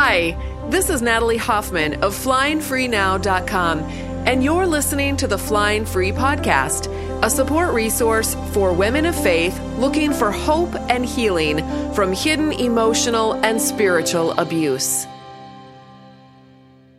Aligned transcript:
Hi, 0.00 0.36
this 0.70 0.90
is 0.90 1.02
Natalie 1.02 1.38
Hoffman 1.38 1.94
of 2.04 2.14
FlyingFreeNow.com, 2.14 3.80
and 3.80 4.44
you're 4.44 4.64
listening 4.64 5.16
to 5.16 5.26
the 5.26 5.36
Flying 5.36 5.84
Free 5.84 6.12
Podcast, 6.12 6.86
a 7.24 7.28
support 7.28 7.74
resource 7.74 8.36
for 8.52 8.72
women 8.72 9.06
of 9.06 9.20
faith 9.20 9.60
looking 9.76 10.12
for 10.12 10.30
hope 10.30 10.72
and 10.88 11.04
healing 11.04 11.58
from 11.94 12.12
hidden 12.12 12.52
emotional 12.52 13.32
and 13.44 13.60
spiritual 13.60 14.38
abuse. 14.38 15.08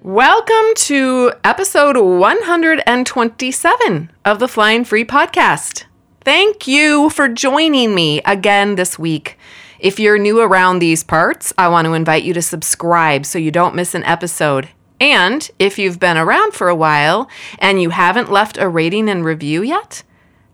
Welcome 0.02 0.74
to 0.76 1.32
episode 1.46 1.96
127 1.96 4.12
of 4.26 4.40
the 4.40 4.50
Flying 4.50 4.84
Free 4.84 5.06
Podcast. 5.06 5.86
Thank 6.26 6.68
you 6.68 7.10
for 7.12 7.30
joining 7.30 7.96
me 7.96 8.22
again 8.24 8.76
this 8.76 9.00
week. 9.00 9.38
If 9.80 9.98
you're 9.98 10.18
new 10.18 10.42
around 10.42 10.80
these 10.80 11.06
parts, 11.06 11.54
I 11.58 11.70
want 11.70 11.86
to 11.86 11.94
invite 11.94 12.24
you 12.24 12.34
to 12.34 12.42
subscribe 12.42 13.26
so 13.26 13.40
you 13.40 13.50
don't 13.50 13.76
miss 13.76 13.96
an 13.96 14.04
episode. 14.04 14.68
And 15.00 15.50
if 15.58 15.80
you've 15.80 16.00
been 16.00 16.18
around 16.18 16.54
for 16.54 16.68
a 16.68 16.76
while 16.76 17.30
and 17.60 17.82
you 17.82 17.92
haven't 17.92 18.30
left 18.30 18.58
a 18.58 18.68
rating 18.68 19.08
and 19.08 19.24
review 19.24 19.62
yet, 19.62 20.04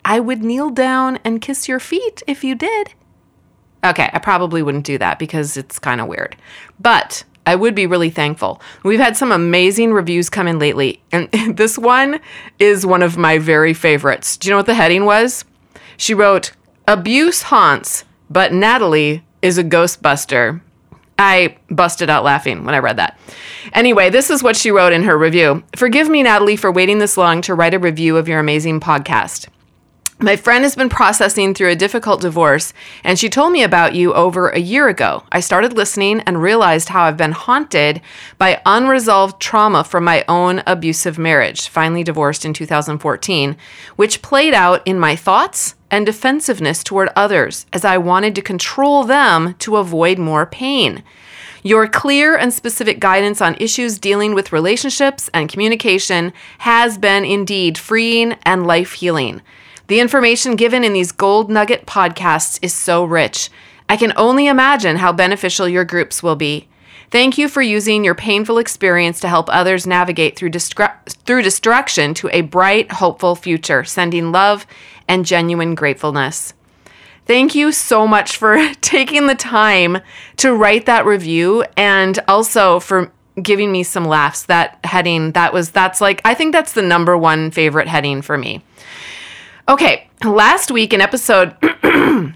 I 0.04 0.20
would 0.20 0.44
kneel 0.44 0.70
down 0.70 1.18
and 1.24 1.42
kiss 1.42 1.68
your 1.68 1.80
feet 1.80 2.22
if 2.28 2.44
you 2.44 2.54
did. 2.54 2.94
Okay, 3.84 4.12
I 4.14 4.20
probably 4.20 4.62
wouldn't 4.62 4.86
do 4.86 5.00
that 5.00 5.18
because 5.18 5.58
it's 5.58 5.80
kind 5.80 6.00
of 6.00 6.08
weird. 6.08 6.36
But 6.80 7.24
I 7.48 7.56
would 7.56 7.74
be 7.74 7.88
really 7.88 8.12
thankful. 8.12 8.62
We've 8.84 9.00
had 9.00 9.18
some 9.18 9.32
amazing 9.32 9.92
reviews 9.92 10.30
come 10.30 10.48
in 10.48 10.60
lately, 10.60 11.02
and 11.12 11.32
this 11.58 11.80
one 11.80 12.20
is 12.60 12.86
one 12.86 13.02
of 13.02 13.18
my 13.18 13.40
very 13.40 13.74
favorites. 13.74 14.38
Do 14.38 14.48
you 14.48 14.52
know 14.52 14.58
what 14.58 14.68
the 14.68 14.76
heading 14.76 15.06
was? 15.06 15.46
She 15.98 16.14
wrote, 16.14 16.52
Abuse 16.88 17.44
haunts 17.44 18.04
but 18.30 18.54
Natalie 18.54 19.24
is 19.42 19.58
a 19.58 19.64
ghostbuster. 19.64 20.62
I 21.18 21.58
busted 21.70 22.10
out 22.10 22.24
laughing 22.24 22.66
when 22.66 22.76
I 22.76 22.80
read 22.80 22.98
that. 22.98 23.18
Anyway, 23.74 24.10
this 24.10 24.30
is 24.30 24.44
what 24.44 24.58
she 24.58 24.72
wrote 24.72 24.94
in 24.94 25.04
her 25.04 25.18
review 25.18 25.64
Forgive 25.76 26.10
me, 26.10 26.24
Natalie, 26.24 26.58
for 26.58 26.72
waiting 26.72 27.00
this 27.00 27.18
long 27.18 27.42
to 27.44 27.56
write 27.56 27.74
a 27.74 27.80
review 27.80 28.18
of 28.18 28.28
your 28.28 28.40
amazing 28.40 28.80
podcast. 28.80 29.48
My 30.18 30.38
friend 30.38 30.64
has 30.64 30.78
been 30.78 30.88
processing 30.88 31.54
through 31.54 31.72
a 31.72 31.76
difficult 31.76 32.22
divorce, 32.22 32.72
and 33.04 33.20
she 33.20 33.28
told 33.28 33.52
me 33.52 33.64
about 33.64 33.96
you 33.96 34.14
over 34.14 34.48
a 34.48 34.60
year 34.60 34.88
ago. 34.88 35.24
I 35.30 35.42
started 35.42 35.74
listening 35.74 36.22
and 36.22 36.42
realized 36.42 36.88
how 36.88 37.04
I've 37.04 37.18
been 37.18 37.34
haunted 37.34 38.02
by 38.38 38.62
unresolved 38.66 39.42
trauma 39.42 39.84
from 39.84 40.06
my 40.06 40.24
own 40.30 40.64
abusive 40.66 41.18
marriage, 41.18 41.68
finally 41.68 42.02
divorced 42.02 42.46
in 42.46 42.54
2014, 42.54 43.58
which 43.98 44.22
played 44.22 44.54
out 44.54 44.82
in 44.86 44.98
my 44.98 45.18
thoughts 45.18 45.75
and 45.96 46.06
defensiveness 46.06 46.84
toward 46.84 47.08
others 47.16 47.66
as 47.72 47.86
I 47.86 47.98
wanted 47.98 48.36
to 48.36 48.42
control 48.42 49.06
them 49.06 49.56
to 49.60 49.78
avoid 49.78 50.20
more 50.20 50.46
pain. 50.46 51.04
Your 51.64 51.88
clear 51.88 52.36
and 52.36 52.54
specific 52.54 53.00
guidance 53.00 53.42
on 53.42 53.56
issues 53.62 53.98
dealing 53.98 54.36
with 54.36 54.52
relationships 54.52 55.30
and 55.34 55.48
communication 55.48 56.34
has 56.58 56.98
been 56.98 57.24
indeed 57.24 57.78
freeing 57.78 58.34
and 58.44 58.68
life 58.68 58.92
healing. 58.92 59.42
The 59.88 60.02
information 60.02 60.58
given 60.58 60.84
in 60.84 60.92
these 60.92 61.14
gold 61.14 61.50
nugget 61.50 61.86
podcasts 61.86 62.60
is 62.62 62.74
so 62.74 63.06
rich. 63.06 63.50
I 63.88 63.96
can 63.96 64.12
only 64.18 64.48
imagine 64.48 64.98
how 64.98 65.14
beneficial 65.14 65.70
your 65.70 65.86
groups 65.86 66.22
will 66.22 66.36
be. 66.36 66.68
Thank 67.10 67.38
you 67.38 67.48
for 67.48 67.62
using 67.62 68.04
your 68.04 68.16
painful 68.16 68.58
experience 68.58 69.22
to 69.22 69.30
help 69.30 69.48
others 69.50 69.88
navigate 69.88 70.36
through, 70.36 70.52
through 70.52 71.42
destruction 71.44 72.14
to 72.16 72.30
a 72.34 72.42
bright, 72.42 72.92
hopeful 72.92 73.36
future, 73.36 73.86
sending 73.86 74.34
love 74.34 74.68
and 75.08 75.26
genuine 75.26 75.76
gratefulness. 75.76 76.54
Thank 77.26 77.56
you 77.56 77.72
so 77.72 78.08
much 78.08 78.38
for 78.38 78.74
taking 78.82 79.28
the 79.28 79.36
time 79.36 79.98
to 80.38 80.54
write 80.54 80.86
that 80.86 81.06
review 81.06 81.66
and 81.76 82.20
also 82.28 82.80
for 82.80 83.12
giving 83.42 83.72
me 83.72 83.84
some 83.84 84.06
laughs. 84.06 84.44
That 84.44 84.80
heading, 84.84 85.32
that 85.32 85.54
was, 85.54 85.72
that's 85.72 86.02
like, 86.02 86.22
I 86.24 86.34
think 86.34 86.52
that's 86.52 86.74
the 86.74 86.82
number 86.82 87.18
one 87.18 87.52
favorite 87.52 87.88
heading 87.88 88.22
for 88.22 88.38
me. 88.38 88.64
Okay, 89.68 90.08
last 90.24 90.70
week 90.70 90.94
in 90.94 91.02
episode, 91.02 91.56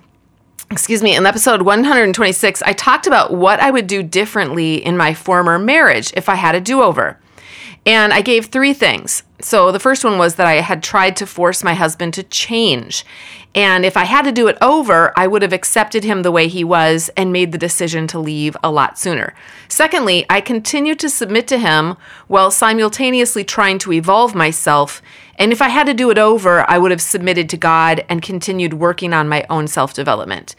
excuse 0.72 1.04
me, 1.04 1.16
in 1.16 1.26
episode 1.28 1.62
126, 1.62 2.64
I 2.64 2.74
talked 2.74 3.06
about 3.06 3.32
what 3.32 3.60
I 3.60 3.70
would 3.70 3.86
do 3.86 4.02
differently 4.02 4.84
in 4.84 4.98
my 4.98 5.14
former 5.14 5.60
marriage 5.60 6.12
if 6.16 6.28
I 6.28 6.36
had 6.36 6.56
a 6.56 6.62
do 6.62 6.82
over. 6.82 7.19
And 7.86 8.14
I 8.14 8.22
gave 8.22 8.46
three 8.46 8.74
things. 8.74 9.24
So 9.42 9.72
the 9.72 9.80
first 9.80 10.04
one 10.04 10.18
was 10.18 10.36
that 10.36 10.48
I 10.48 10.56
had 10.56 10.84
tried 10.84 11.16
to 11.18 11.26
force 11.26 11.64
my 11.64 11.74
husband 11.74 12.14
to 12.16 12.24
change. 12.24 13.06
And 13.56 13.84
if 13.84 13.98
I 13.98 14.04
had 14.04 14.24
to 14.26 14.32
do 14.32 14.48
it 14.48 14.58
over, 14.62 15.12
I 15.18 15.26
would 15.26 15.42
have 15.42 15.54
accepted 15.54 16.04
him 16.04 16.22
the 16.22 16.32
way 16.32 16.48
he 16.48 16.64
was 16.64 17.10
and 17.18 17.34
made 17.34 17.52
the 17.52 17.58
decision 17.58 18.06
to 18.08 18.20
leave 18.20 18.56
a 18.64 18.70
lot 18.70 19.00
sooner. 19.00 19.34
Secondly, 19.68 20.26
I 20.30 20.40
continued 20.40 21.00
to 21.00 21.10
submit 21.10 21.48
to 21.48 21.58
him 21.58 21.96
while 22.28 22.52
simultaneously 22.52 23.44
trying 23.44 23.80
to 23.80 23.94
evolve 23.94 24.36
myself. 24.36 25.02
And 25.36 25.52
if 25.52 25.62
I 25.62 25.70
had 25.70 25.88
to 25.88 25.94
do 25.94 26.12
it 26.12 26.18
over, 26.18 26.70
I 26.70 26.78
would 26.78 26.92
have 26.92 27.02
submitted 27.02 27.50
to 27.50 27.58
God 27.58 28.06
and 28.08 28.22
continued 28.22 28.76
working 28.76 29.14
on 29.14 29.30
my 29.30 29.46
own 29.50 29.68
self 29.68 29.94
development. 29.94 30.56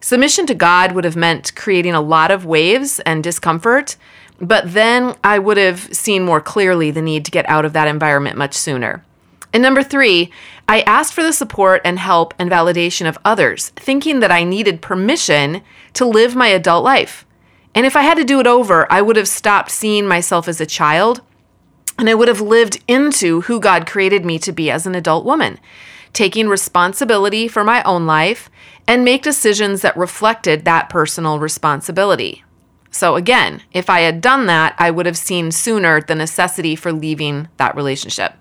Submission 0.00 0.46
to 0.46 0.54
God 0.54 0.92
would 0.92 1.04
have 1.04 1.14
meant 1.14 1.54
creating 1.54 1.94
a 1.94 2.00
lot 2.00 2.32
of 2.32 2.44
waves 2.44 2.98
and 3.00 3.22
discomfort, 3.22 3.96
but 4.42 4.72
then 4.72 5.14
I 5.22 5.38
would 5.38 5.56
have 5.56 5.94
seen 5.94 6.24
more 6.24 6.40
clearly 6.40 6.90
the 6.90 7.00
need 7.00 7.24
to 7.24 7.30
get 7.30 7.48
out 7.48 7.64
of 7.64 7.72
that 7.74 7.86
environment 7.86 8.36
much 8.36 8.54
sooner. 8.54 9.04
And 9.52 9.62
number 9.62 9.84
three, 9.84 10.32
I 10.66 10.80
asked 10.80 11.14
for 11.14 11.22
the 11.22 11.32
support 11.32 11.80
and 11.84 11.98
help 11.98 12.34
and 12.38 12.50
validation 12.50 13.08
of 13.08 13.18
others, 13.24 13.68
thinking 13.76 14.20
that 14.20 14.32
I 14.32 14.42
needed 14.42 14.82
permission 14.82 15.62
to 15.92 16.04
live 16.04 16.34
my 16.34 16.48
adult 16.48 16.82
life. 16.82 17.24
And 17.74 17.86
if 17.86 17.94
I 17.94 18.02
had 18.02 18.16
to 18.16 18.24
do 18.24 18.40
it 18.40 18.46
over, 18.46 18.90
I 18.90 19.00
would 19.00 19.16
have 19.16 19.28
stopped 19.28 19.70
seeing 19.70 20.08
myself 20.08 20.48
as 20.48 20.60
a 20.60 20.66
child 20.66 21.20
and 21.98 22.08
I 22.08 22.14
would 22.14 22.28
have 22.28 22.40
lived 22.40 22.82
into 22.88 23.42
who 23.42 23.60
God 23.60 23.86
created 23.86 24.24
me 24.24 24.38
to 24.40 24.50
be 24.50 24.70
as 24.70 24.86
an 24.86 24.94
adult 24.94 25.24
woman, 25.24 25.60
taking 26.12 26.48
responsibility 26.48 27.46
for 27.46 27.62
my 27.62 27.82
own 27.84 28.06
life 28.06 28.50
and 28.88 29.04
make 29.04 29.22
decisions 29.22 29.82
that 29.82 29.96
reflected 29.96 30.64
that 30.64 30.88
personal 30.88 31.38
responsibility. 31.38 32.42
So, 32.92 33.16
again, 33.16 33.62
if 33.72 33.90
I 33.90 34.00
had 34.00 34.20
done 34.20 34.46
that, 34.46 34.76
I 34.78 34.90
would 34.90 35.06
have 35.06 35.18
seen 35.18 35.50
sooner 35.50 36.00
the 36.00 36.14
necessity 36.14 36.76
for 36.76 36.92
leaving 36.92 37.48
that 37.56 37.74
relationship. 37.74 38.34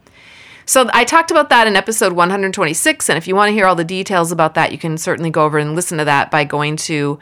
So 0.66 0.89
I 0.94 1.03
talked 1.03 1.31
about 1.31 1.50
that 1.50 1.67
in 1.67 1.75
episode 1.75 2.13
126. 2.13 3.09
And 3.09 3.17
if 3.17 3.28
you 3.28 3.35
want 3.35 3.50
to 3.50 3.53
hear 3.53 3.66
all 3.66 3.75
the 3.75 3.84
details 3.84 4.31
about 4.31 4.53
that, 4.53 4.72
you 4.72 4.78
can 4.78 4.97
certainly 4.97 5.29
go 5.29 5.44
over 5.44 5.57
and 5.57 5.75
listen 5.75 5.97
to 5.97 6.06
that 6.06 6.31
by 6.31 6.44
going 6.44 6.78
to 6.78 7.19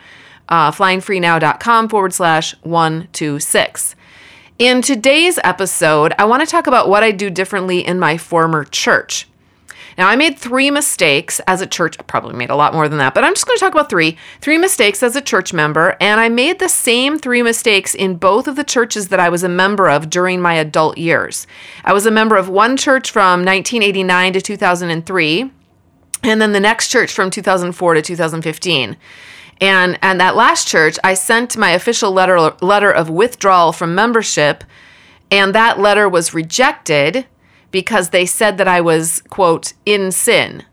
uh, 0.50 0.72
flyingfreenow.com 0.72 1.90
forward 1.90 2.14
slash 2.14 2.56
126. 2.62 3.96
In 4.60 4.82
today's 4.82 5.40
episode, 5.44 6.14
I 6.20 6.26
want 6.26 6.44
to 6.44 6.48
talk 6.48 6.68
about 6.68 6.90
what 6.90 7.02
I 7.02 7.12
do 7.12 7.30
differently 7.30 7.86
in 7.86 7.98
my 7.98 8.18
former 8.18 8.66
church. 8.66 9.28
Now, 10.00 10.08
I 10.08 10.16
made 10.16 10.40
three 10.40 10.72
mistakes 10.72 11.42
as 11.46 11.60
a 11.60 11.68
church. 11.68 11.98
I 12.00 12.04
probably 12.04 12.34
made 12.34 12.50
a 12.50 12.56
lot 12.56 12.74
more 12.74 12.88
than 12.88 13.00
that, 13.00 13.14
but 13.14 13.26
I'm 13.26 13.34
just 13.34 13.46
going 13.46 13.58
to 13.58 13.60
talk 13.60 13.74
about 13.74 13.90
three. 13.90 14.16
Three 14.40 14.58
mistakes 14.58 15.04
as 15.04 15.14
a 15.18 15.22
church 15.22 15.52
member, 15.52 15.98
and 16.00 16.22
I 16.22 16.30
made 16.30 16.60
the 16.60 16.70
same 16.70 17.20
three 17.20 17.44
mistakes 17.44 17.96
in 17.96 18.16
both 18.16 18.48
of 18.48 18.56
the 18.56 18.64
churches 18.64 19.10
that 19.10 19.20
I 19.20 19.28
was 19.28 19.44
a 19.44 19.50
member 19.50 19.90
of 19.90 20.10
during 20.10 20.40
my 20.40 20.54
adult 20.54 20.98
years. 20.98 21.48
I 21.84 21.92
was 21.92 22.06
a 22.06 22.12
member 22.12 22.38
of 22.38 22.48
one 22.48 22.78
church 22.78 23.12
from 23.12 23.44
1989 23.44 24.32
to 24.32 24.42
2003, 24.42 25.52
and 26.24 26.42
then 26.42 26.54
the 26.54 26.62
next 26.62 26.88
church 26.88 27.12
from 27.12 27.30
2004 27.30 27.96
to 27.96 28.02
2015. 28.02 28.96
And 29.60 30.00
and 30.02 30.22
that 30.22 30.38
last 30.38 30.66
church, 30.70 30.98
I 31.04 31.14
sent 31.14 31.58
my 31.58 31.72
official 31.72 32.14
letter 32.14 32.40
letter 32.62 32.90
of 32.90 33.10
withdrawal 33.10 33.74
from 33.74 33.96
membership, 33.96 34.64
and 35.30 35.54
that 35.54 35.78
letter 35.78 36.08
was 36.08 36.34
rejected 36.34 37.26
because 37.72 38.10
they 38.10 38.26
said 38.26 38.58
that 38.58 38.68
I 38.68 38.82
was, 38.82 39.22
quote, 39.30 39.74
in 39.86 40.12
sin, 40.12 40.64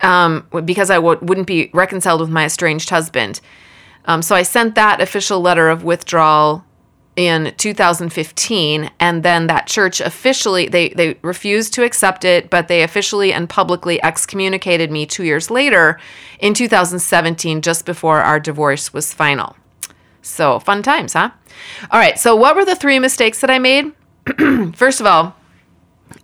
um, 0.00 0.46
because 0.64 0.90
I 0.90 0.96
w- 0.96 1.18
wouldn't 1.22 1.46
be 1.46 1.70
reconciled 1.72 2.20
with 2.20 2.30
my 2.30 2.44
estranged 2.44 2.90
husband. 2.90 3.40
Um, 4.04 4.22
so 4.22 4.34
I 4.34 4.42
sent 4.42 4.74
that 4.74 5.00
official 5.00 5.40
letter 5.40 5.68
of 5.68 5.84
withdrawal 5.84 6.64
in 7.18 7.52
2015 7.56 8.90
and 9.00 9.22
then 9.24 9.48
that 9.48 9.66
church 9.66 10.00
officially 10.00 10.68
they 10.68 10.90
they 10.90 11.18
refused 11.22 11.74
to 11.74 11.82
accept 11.82 12.24
it 12.24 12.48
but 12.48 12.68
they 12.68 12.84
officially 12.84 13.32
and 13.32 13.48
publicly 13.48 14.00
excommunicated 14.04 14.88
me 14.92 15.04
2 15.04 15.24
years 15.24 15.50
later 15.50 15.98
in 16.38 16.54
2017 16.54 17.60
just 17.60 17.84
before 17.84 18.20
our 18.20 18.38
divorce 18.38 18.92
was 18.94 19.12
final. 19.12 19.56
So 20.22 20.60
fun 20.60 20.80
times 20.84 21.14
huh? 21.14 21.30
All 21.90 21.98
right 21.98 22.16
so 22.20 22.36
what 22.36 22.54
were 22.54 22.64
the 22.64 22.76
three 22.76 23.00
mistakes 23.00 23.40
that 23.40 23.50
i 23.50 23.58
made? 23.58 23.92
First 24.76 25.00
of 25.00 25.06
all 25.06 25.34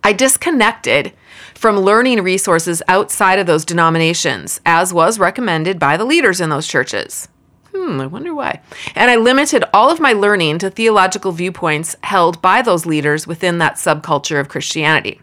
I 0.03 0.13
disconnected 0.13 1.13
from 1.53 1.79
learning 1.79 2.21
resources 2.21 2.81
outside 2.87 3.39
of 3.39 3.47
those 3.47 3.65
denominations, 3.65 4.59
as 4.65 4.93
was 4.93 5.19
recommended 5.19 5.79
by 5.79 5.97
the 5.97 6.05
leaders 6.05 6.41
in 6.41 6.49
those 6.49 6.67
churches. 6.67 7.27
Hmm, 7.73 7.99
I 7.99 8.05
wonder 8.07 8.33
why. 8.33 8.61
And 8.95 9.11
I 9.11 9.15
limited 9.15 9.63
all 9.73 9.91
of 9.91 9.99
my 9.99 10.13
learning 10.13 10.59
to 10.59 10.69
theological 10.69 11.31
viewpoints 11.31 11.95
held 12.03 12.41
by 12.41 12.61
those 12.61 12.85
leaders 12.85 13.27
within 13.27 13.57
that 13.59 13.75
subculture 13.75 14.39
of 14.39 14.49
Christianity. 14.49 15.19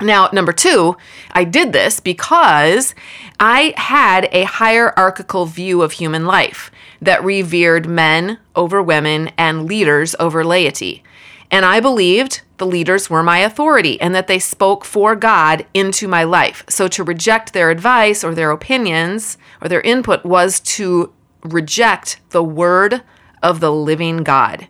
Now, 0.00 0.30
number 0.32 0.52
two, 0.52 0.96
I 1.32 1.42
did 1.42 1.72
this 1.72 1.98
because 1.98 2.94
I 3.40 3.74
had 3.76 4.28
a 4.30 4.44
hierarchical 4.44 5.44
view 5.46 5.82
of 5.82 5.92
human 5.92 6.24
life 6.24 6.70
that 7.02 7.24
revered 7.24 7.88
men 7.88 8.38
over 8.54 8.80
women 8.80 9.32
and 9.36 9.66
leaders 9.66 10.14
over 10.20 10.44
laity. 10.44 11.02
And 11.50 11.64
I 11.64 11.80
believed 11.80 12.42
the 12.58 12.66
leaders 12.66 13.08
were 13.08 13.22
my 13.22 13.38
authority 13.38 14.00
and 14.00 14.14
that 14.14 14.26
they 14.26 14.38
spoke 14.38 14.84
for 14.84 15.16
God 15.16 15.64
into 15.72 16.06
my 16.08 16.24
life. 16.24 16.64
So 16.68 16.88
to 16.88 17.04
reject 17.04 17.52
their 17.52 17.70
advice 17.70 18.22
or 18.22 18.34
their 18.34 18.50
opinions 18.50 19.38
or 19.62 19.68
their 19.68 19.80
input 19.80 20.24
was 20.24 20.60
to 20.60 21.12
reject 21.42 22.20
the 22.30 22.42
word 22.42 23.02
of 23.42 23.60
the 23.60 23.72
living 23.72 24.18
God. 24.18 24.68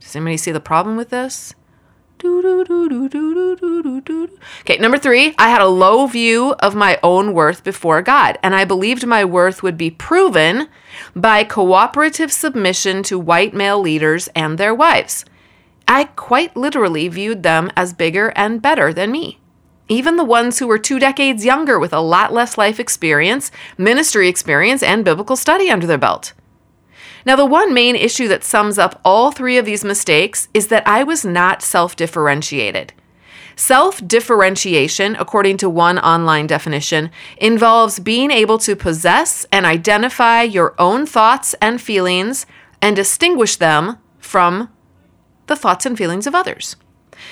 Does 0.00 0.16
anybody 0.16 0.36
see 0.36 0.52
the 0.52 0.60
problem 0.60 0.96
with 0.96 1.10
this? 1.10 1.54
Okay, 4.60 4.78
number 4.78 4.98
three, 4.98 5.34
I 5.38 5.50
had 5.50 5.60
a 5.60 5.66
low 5.66 6.06
view 6.06 6.54
of 6.60 6.74
my 6.74 6.98
own 7.02 7.34
worth 7.34 7.62
before 7.62 8.02
God, 8.02 8.38
and 8.42 8.54
I 8.54 8.64
believed 8.64 9.06
my 9.06 9.24
worth 9.24 9.62
would 9.62 9.76
be 9.76 9.90
proven 9.90 10.68
by 11.14 11.44
cooperative 11.44 12.32
submission 12.32 13.02
to 13.04 13.18
white 13.18 13.52
male 13.52 13.80
leaders 13.80 14.28
and 14.34 14.56
their 14.56 14.74
wives. 14.74 15.24
I 15.86 16.04
quite 16.04 16.56
literally 16.56 17.08
viewed 17.08 17.42
them 17.42 17.70
as 17.76 17.92
bigger 17.92 18.32
and 18.34 18.62
better 18.62 18.92
than 18.92 19.12
me. 19.12 19.38
Even 19.88 20.16
the 20.16 20.24
ones 20.24 20.58
who 20.58 20.66
were 20.66 20.78
two 20.78 20.98
decades 20.98 21.44
younger 21.44 21.78
with 21.78 21.92
a 21.92 22.00
lot 22.00 22.32
less 22.32 22.56
life 22.56 22.80
experience, 22.80 23.50
ministry 23.76 24.28
experience, 24.28 24.82
and 24.82 25.04
biblical 25.04 25.36
study 25.36 25.70
under 25.70 25.86
their 25.86 25.98
belt. 25.98 26.32
Now, 27.26 27.36
the 27.36 27.46
one 27.46 27.72
main 27.72 27.96
issue 27.96 28.28
that 28.28 28.44
sums 28.44 28.78
up 28.78 29.00
all 29.04 29.32
three 29.32 29.56
of 29.56 29.64
these 29.64 29.84
mistakes 29.84 30.48
is 30.52 30.68
that 30.68 30.86
I 30.86 31.02
was 31.02 31.24
not 31.24 31.62
self 31.62 31.96
differentiated. 31.96 32.92
Self 33.56 34.06
differentiation, 34.06 35.16
according 35.16 35.56
to 35.58 35.70
one 35.70 35.98
online 35.98 36.46
definition, 36.46 37.10
involves 37.38 38.00
being 38.00 38.30
able 38.30 38.58
to 38.58 38.76
possess 38.76 39.46
and 39.52 39.64
identify 39.64 40.42
your 40.42 40.74
own 40.78 41.06
thoughts 41.06 41.54
and 41.62 41.80
feelings 41.80 42.46
and 42.82 42.96
distinguish 42.96 43.56
them 43.56 43.98
from 44.18 44.68
the 45.46 45.56
thoughts 45.56 45.86
and 45.86 45.96
feelings 45.96 46.26
of 46.26 46.34
others. 46.34 46.76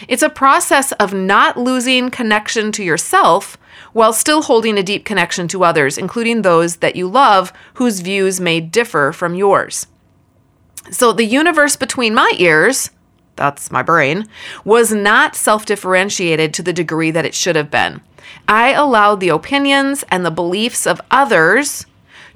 It's 0.08 0.22
a 0.22 0.30
process 0.30 0.92
of 0.92 1.12
not 1.12 1.56
losing 1.56 2.10
connection 2.10 2.72
to 2.72 2.84
yourself 2.84 3.58
while 3.92 4.12
still 4.12 4.42
holding 4.42 4.78
a 4.78 4.82
deep 4.82 5.04
connection 5.04 5.48
to 5.48 5.64
others, 5.64 5.98
including 5.98 6.42
those 6.42 6.76
that 6.76 6.96
you 6.96 7.08
love 7.08 7.52
whose 7.74 8.00
views 8.00 8.40
may 8.40 8.60
differ 8.60 9.12
from 9.12 9.34
yours. 9.34 9.86
So 10.90 11.12
the 11.12 11.24
universe 11.24 11.76
between 11.76 12.14
my 12.14 12.32
ears, 12.38 12.90
that's 13.36 13.70
my 13.70 13.82
brain, 13.82 14.26
was 14.64 14.92
not 14.92 15.36
self 15.36 15.64
differentiated 15.64 16.52
to 16.54 16.62
the 16.62 16.72
degree 16.72 17.10
that 17.10 17.24
it 17.24 17.34
should 17.34 17.56
have 17.56 17.70
been. 17.70 18.00
I 18.48 18.72
allowed 18.72 19.20
the 19.20 19.28
opinions 19.28 20.04
and 20.10 20.25
the 20.25 20.30
beliefs 20.30 20.86
of 20.86 21.00
others 21.10 21.86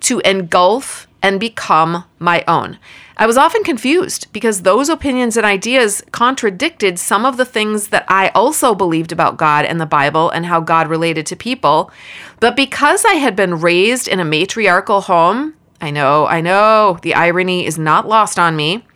to 0.01 0.21
engulf 0.21 1.09
and 1.27 1.41
become 1.41 2.05
my 2.21 2.45
own. 2.47 2.79
I 3.17 3.27
was 3.27 3.37
often 3.37 3.65
confused 3.65 4.33
because 4.33 4.63
those 4.63 4.89
opinions 4.89 5.37
and 5.37 5.45
ideas 5.45 6.01
contradicted 6.13 7.01
some 7.01 7.27
of 7.27 7.37
the 7.37 7.45
things 7.45 7.89
that 7.89 8.05
I 8.07 8.29
also 8.29 8.77
believed 8.77 9.11
about 9.11 9.37
God 9.37 9.65
and 9.65 9.81
the 9.81 9.87
Bible 9.87 10.31
and 10.31 10.47
how 10.47 10.61
God 10.61 10.87
related 10.87 11.27
to 11.27 11.35
people. 11.35 11.91
But 12.39 12.55
because 12.55 13.05
I 13.05 13.15
had 13.15 13.35
been 13.35 13.59
raised 13.59 14.07
in 14.07 14.21
a 14.21 14.25
matriarchal 14.25 15.01
home, 15.01 15.55
I 15.81 15.91
know, 15.91 16.29
I 16.29 16.41
know, 16.41 17.01
the 17.03 17.17
irony 17.17 17.67
is 17.67 17.77
not 17.77 18.07
lost 18.07 18.39
on 18.39 18.55
me. 18.55 18.87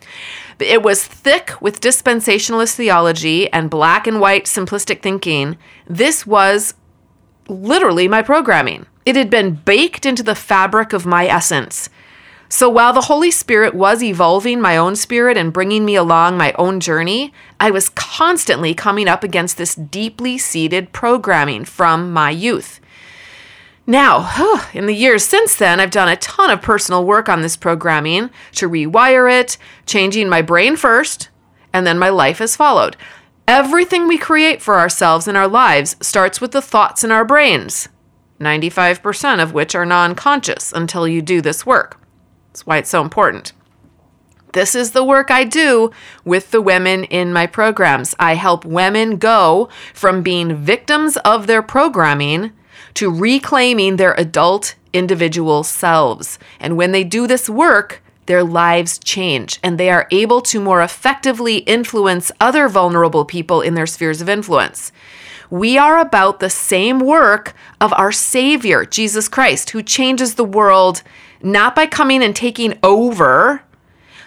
It 0.61 0.85
was 0.85 1.05
thick 1.05 1.61
with 1.61 1.81
dispensationalist 1.81 2.77
theology 2.77 3.53
and 3.53 3.69
black 3.69 4.06
and 4.06 4.21
white 4.21 4.44
simplistic 4.44 5.03
thinking. 5.03 5.59
This 5.88 6.25
was 6.25 6.75
literally 7.49 8.06
my 8.06 8.23
programming. 8.23 8.87
It 9.05 9.17
had 9.17 9.31
been 9.31 9.55
baked 9.56 10.06
into 10.06 10.23
the 10.23 10.37
fabric 10.37 10.93
of 10.93 11.05
my 11.06 11.27
essence. 11.27 11.91
So 12.52 12.69
while 12.69 12.93
the 12.93 13.02
Holy 13.02 13.31
Spirit 13.31 13.75
was 13.75 14.02
evolving 14.02 14.61
my 14.61 14.76
own 14.76 14.97
spirit 14.97 15.37
and 15.37 15.52
bringing 15.52 15.85
me 15.85 15.94
along 15.94 16.37
my 16.37 16.52
own 16.58 16.81
journey, 16.81 17.32
I 17.61 17.70
was 17.70 17.88
constantly 17.91 18.75
coming 18.75 19.06
up 19.06 19.23
against 19.23 19.56
this 19.56 19.76
deeply 19.76 20.37
seated 20.37 20.93
programming 20.93 21.64
from 21.64 22.12
my 22.12 22.31
youth. 22.31 22.81
Now, 23.87 24.67
in 24.75 24.87
the 24.87 24.94
years 24.94 25.25
since 25.25 25.55
then, 25.55 25.79
I've 25.79 25.93
done 25.93 26.08
a 26.08 26.17
ton 26.17 26.50
of 26.50 26.61
personal 26.61 27.05
work 27.05 27.29
on 27.29 27.41
this 27.41 27.56
programming 27.56 28.31
to 28.56 28.69
rewire 28.69 29.32
it, 29.32 29.56
changing 29.87 30.29
my 30.29 30.43
brain 30.43 30.75
first, 30.75 31.29
and 31.73 31.87
then 31.87 32.00
my 32.00 32.08
life 32.08 32.38
has 32.38 32.56
followed. 32.56 32.96
Everything 33.46 34.08
we 34.08 34.19
create 34.19 34.61
for 34.61 34.76
ourselves 34.76 35.29
in 35.29 35.37
our 35.37 35.49
lives 35.49 35.96
starts 36.00 36.41
with 36.41 36.50
the 36.50 36.62
thoughts 36.62 37.05
in 37.05 37.12
our 37.12 37.25
brains, 37.25 37.88
95% 38.41 39.41
of 39.41 39.53
which 39.53 39.76
are 39.76 39.87
non 39.87 40.17
conscious 40.17 40.73
until 40.73 41.06
you 41.06 41.23
do 41.23 41.41
this 41.41 41.64
work. 41.64 42.00
That's 42.50 42.67
why 42.67 42.79
it's 42.79 42.91
so 42.91 43.00
important. 43.00 43.52
This 44.52 44.75
is 44.75 44.91
the 44.91 45.05
work 45.05 45.31
I 45.31 45.44
do 45.44 45.93
with 46.25 46.50
the 46.50 46.61
women 46.61 47.05
in 47.05 47.32
my 47.32 47.47
programs. 47.47 48.17
I 48.19 48.35
help 48.35 48.64
women 48.64 49.17
go 49.17 49.69
from 49.94 50.23
being 50.23 50.56
victims 50.56 51.17
of 51.19 51.47
their 51.47 51.62
programming 51.62 52.52
to 52.94 53.11
reclaiming 53.12 53.97
their 53.97 54.14
adult 54.14 54.75
individual 54.93 55.62
selves. 55.62 56.38
And 56.58 56.76
when 56.76 56.91
they 56.91 57.05
do 57.05 57.29
this 57.29 57.49
work, 57.49 58.02
their 58.26 58.43
lives 58.43 58.99
change 58.99 59.58
and 59.62 59.79
they 59.79 59.91
are 59.91 60.08
able 60.11 60.41
to 60.41 60.61
more 60.61 60.82
effectively 60.82 61.58
influence 61.58 62.32
other 62.41 62.69
vulnerable 62.69 63.25
people 63.25 63.61
in 63.61 63.75
their 63.75 63.87
spheres 63.87 64.20
of 64.20 64.29
influence. 64.29 64.93
We 65.49 65.79
are 65.79 65.99
about 65.99 66.38
the 66.38 66.50
same 66.50 67.00
work 67.00 67.55
of 67.81 67.93
our 67.94 68.12
Savior, 68.12 68.85
Jesus 68.85 69.29
Christ, 69.29 69.70
who 69.70 69.82
changes 69.82 70.35
the 70.35 70.44
world 70.44 71.03
not 71.42 71.75
by 71.75 71.87
coming 71.87 72.22
and 72.22 72.34
taking 72.34 72.78
over, 72.82 73.62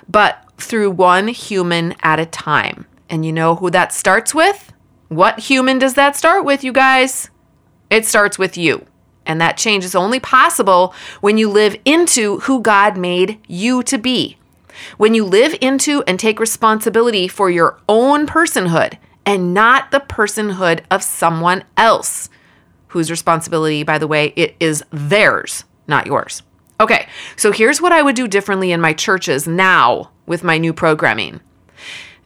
but 0.09 0.43
through 0.57 0.91
one 0.91 1.27
human 1.27 1.95
at 2.01 2.19
a 2.19 2.25
time. 2.25 2.85
And 3.09 3.25
you 3.25 3.31
know 3.31 3.55
who 3.55 3.69
that 3.69 3.93
starts 3.93 4.33
with? 4.33 4.73
What 5.09 5.39
human 5.39 5.79
does 5.79 5.93
that 5.95 6.15
start 6.15 6.45
with, 6.45 6.63
you 6.63 6.73
guys? 6.73 7.29
It 7.89 8.05
starts 8.05 8.39
with 8.39 8.57
you. 8.57 8.85
And 9.25 9.39
that 9.39 9.57
change 9.57 9.85
is 9.85 9.95
only 9.95 10.19
possible 10.19 10.93
when 11.21 11.37
you 11.37 11.49
live 11.49 11.77
into 11.85 12.39
who 12.39 12.61
God 12.61 12.97
made 12.97 13.39
you 13.47 13.83
to 13.83 13.97
be. 13.97 14.37
When 14.97 15.13
you 15.13 15.23
live 15.23 15.55
into 15.61 16.03
and 16.07 16.19
take 16.19 16.39
responsibility 16.39 17.27
for 17.27 17.49
your 17.49 17.79
own 17.87 18.25
personhood 18.25 18.97
and 19.25 19.53
not 19.53 19.91
the 19.91 19.99
personhood 19.99 20.81
of 20.89 21.03
someone 21.03 21.63
else, 21.77 22.29
whose 22.87 23.09
responsibility, 23.11 23.83
by 23.83 23.97
the 23.97 24.07
way, 24.07 24.33
it 24.35 24.55
is 24.59 24.83
theirs, 24.91 25.63
not 25.87 26.05
yours. 26.05 26.43
Okay, 26.79 27.07
so 27.35 27.51
here's 27.51 27.81
what 27.81 27.91
I 27.91 28.01
would 28.01 28.15
do 28.15 28.27
differently 28.27 28.71
in 28.71 28.81
my 28.81 28.93
churches 28.93 29.47
now 29.47 30.11
with 30.25 30.43
my 30.43 30.57
new 30.57 30.73
programming. 30.73 31.39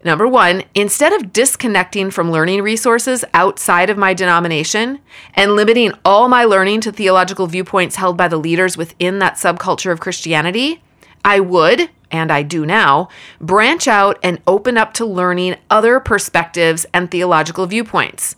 Number 0.04 0.28
one, 0.28 0.64
instead 0.74 1.12
of 1.12 1.34
disconnecting 1.34 2.12
from 2.12 2.32
learning 2.32 2.62
resources 2.62 3.26
outside 3.34 3.90
of 3.90 3.98
my 3.98 4.14
denomination 4.14 5.00
and 5.34 5.56
limiting 5.56 5.92
all 6.06 6.30
my 6.30 6.46
learning 6.46 6.82
to 6.82 6.92
theological 6.92 7.48
viewpoints 7.48 7.98
held 7.98 8.16
by 8.16 8.28
the 8.28 8.38
leaders 8.38 8.78
within 8.78 9.20
that 9.20 9.36
subculture 9.36 9.92
of 9.92 10.00
Christianity, 10.00 10.82
I 11.26 11.40
would, 11.40 11.90
and 12.12 12.32
I 12.32 12.44
do 12.44 12.66
now, 12.66 13.10
branch 13.42 13.88
out 13.88 14.18
and 14.24 14.42
open 14.48 14.78
up 14.78 14.94
to 14.94 15.06
learning 15.06 15.58
other 15.70 16.00
perspectives 16.00 16.86
and 16.94 17.12
theological 17.12 17.66
viewpoints. 17.66 18.36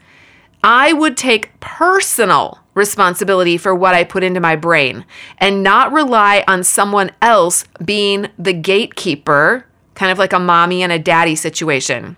I 0.64 0.94
would 0.94 1.18
take 1.18 1.60
personal 1.60 2.60
responsibility 2.80 3.58
for 3.58 3.76
what 3.76 3.94
I 3.94 4.04
put 4.04 4.24
into 4.24 4.40
my 4.40 4.56
brain 4.56 5.06
and 5.38 5.62
not 5.62 5.92
rely 5.92 6.44
on 6.48 6.64
someone 6.64 7.12
else 7.22 7.66
being 7.86 8.30
the 8.40 8.54
gatekeeper, 8.54 9.68
kind 9.94 10.12
of 10.12 10.18
like 10.18 10.34
a 10.34 10.40
mommy 10.40 10.82
and 10.82 10.92
a 10.92 10.98
daddy 10.98 11.36
situation 11.36 12.16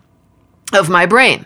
of 0.72 0.90
my 0.90 1.06
brain. 1.06 1.46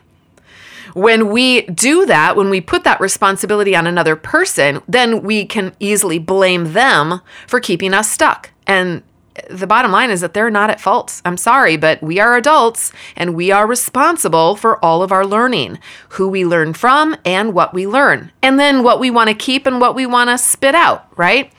When 0.93 1.29
we 1.29 1.63
do 1.63 2.05
that, 2.05 2.37
when 2.37 2.49
we 2.49 2.61
put 2.61 2.83
that 2.83 3.01
responsibility 3.01 3.75
on 3.75 3.87
another 3.87 4.15
person, 4.15 4.81
then 4.87 5.23
we 5.23 5.45
can 5.45 5.75
easily 5.79 6.19
blame 6.19 6.73
them 6.73 7.21
for 7.47 7.59
keeping 7.59 7.93
us 7.93 8.09
stuck. 8.09 8.51
And 8.67 9.03
the 9.49 9.67
bottom 9.67 9.91
line 9.91 10.09
is 10.09 10.21
that 10.21 10.33
they're 10.33 10.49
not 10.49 10.69
at 10.69 10.79
fault. 10.79 11.21
I'm 11.25 11.37
sorry, 11.37 11.77
but 11.77 12.01
we 12.01 12.19
are 12.19 12.35
adults 12.35 12.91
and 13.15 13.35
we 13.35 13.51
are 13.51 13.67
responsible 13.67 14.55
for 14.55 14.83
all 14.83 15.03
of 15.03 15.11
our 15.11 15.25
learning, 15.25 15.79
who 16.09 16.27
we 16.27 16.45
learn 16.45 16.73
from 16.73 17.15
and 17.25 17.53
what 17.53 17.73
we 17.73 17.85
learn, 17.85 18.31
and 18.41 18.59
then 18.59 18.83
what 18.83 18.99
we 18.99 19.11
want 19.11 19.29
to 19.29 19.35
keep 19.35 19.65
and 19.65 19.81
what 19.81 19.95
we 19.95 20.05
want 20.05 20.29
to 20.29 20.37
spit 20.37 20.75
out, 20.75 21.07
right? 21.17 21.51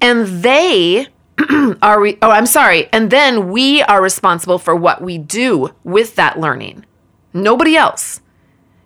And 0.00 0.26
they 0.42 1.08
are, 1.82 2.00
re- 2.00 2.18
oh, 2.22 2.30
I'm 2.30 2.46
sorry. 2.46 2.88
And 2.92 3.10
then 3.10 3.50
we 3.50 3.82
are 3.82 4.02
responsible 4.02 4.58
for 4.58 4.74
what 4.76 5.02
we 5.02 5.18
do 5.18 5.74
with 5.84 6.14
that 6.16 6.38
learning, 6.38 6.84
nobody 7.32 7.76
else. 7.76 8.20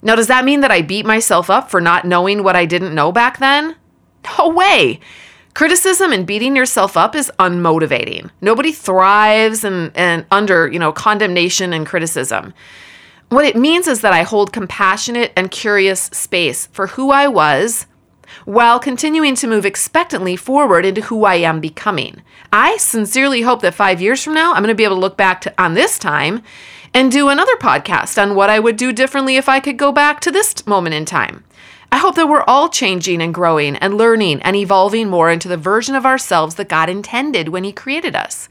Now, 0.02 0.14
does 0.14 0.28
that 0.28 0.44
mean 0.44 0.60
that 0.60 0.70
I 0.70 0.82
beat 0.82 1.04
myself 1.04 1.50
up 1.50 1.70
for 1.70 1.80
not 1.80 2.04
knowing 2.04 2.42
what 2.42 2.54
I 2.56 2.64
didn't 2.64 2.94
know 2.94 3.12
back 3.12 3.38
then? 3.38 3.76
No 4.38 4.48
way. 4.48 5.00
Criticism 5.56 6.12
and 6.12 6.26
beating 6.26 6.54
yourself 6.54 6.98
up 6.98 7.14
is 7.14 7.32
unmotivating. 7.38 8.28
Nobody 8.42 8.72
thrives 8.72 9.64
and, 9.64 9.90
and 9.94 10.26
under, 10.30 10.68
you 10.68 10.78
know, 10.78 10.92
condemnation 10.92 11.72
and 11.72 11.86
criticism. 11.86 12.52
What 13.30 13.46
it 13.46 13.56
means 13.56 13.88
is 13.88 14.02
that 14.02 14.12
I 14.12 14.22
hold 14.22 14.52
compassionate 14.52 15.32
and 15.34 15.50
curious 15.50 16.10
space 16.12 16.66
for 16.72 16.88
who 16.88 17.10
I 17.10 17.26
was 17.28 17.86
while 18.44 18.78
continuing 18.78 19.34
to 19.36 19.46
move 19.46 19.64
expectantly 19.64 20.36
forward 20.36 20.84
into 20.84 21.00
who 21.00 21.24
I 21.24 21.36
am 21.36 21.58
becoming. 21.58 22.20
I 22.52 22.76
sincerely 22.76 23.40
hope 23.40 23.62
that 23.62 23.72
five 23.72 23.98
years 24.02 24.22
from 24.22 24.34
now, 24.34 24.52
I'm 24.52 24.62
going 24.62 24.68
to 24.68 24.74
be 24.74 24.84
able 24.84 24.96
to 24.96 25.00
look 25.00 25.16
back 25.16 25.40
to, 25.40 25.54
on 25.56 25.72
this 25.72 25.98
time 25.98 26.42
and 26.92 27.10
do 27.10 27.30
another 27.30 27.56
podcast 27.56 28.22
on 28.22 28.34
what 28.34 28.50
I 28.50 28.58
would 28.58 28.76
do 28.76 28.92
differently 28.92 29.36
if 29.36 29.48
I 29.48 29.60
could 29.60 29.78
go 29.78 29.90
back 29.90 30.20
to 30.20 30.30
this 30.30 30.66
moment 30.66 30.94
in 30.94 31.06
time. 31.06 31.44
I 31.92 31.98
hope 31.98 32.16
that 32.16 32.28
we're 32.28 32.42
all 32.42 32.68
changing 32.68 33.22
and 33.22 33.32
growing 33.32 33.76
and 33.76 33.96
learning 33.96 34.42
and 34.42 34.56
evolving 34.56 35.08
more 35.08 35.30
into 35.30 35.48
the 35.48 35.56
version 35.56 35.94
of 35.94 36.04
ourselves 36.04 36.56
that 36.56 36.68
God 36.68 36.88
intended 36.88 37.48
when 37.48 37.64
He 37.64 37.72
created 37.72 38.16
us. 38.16 38.48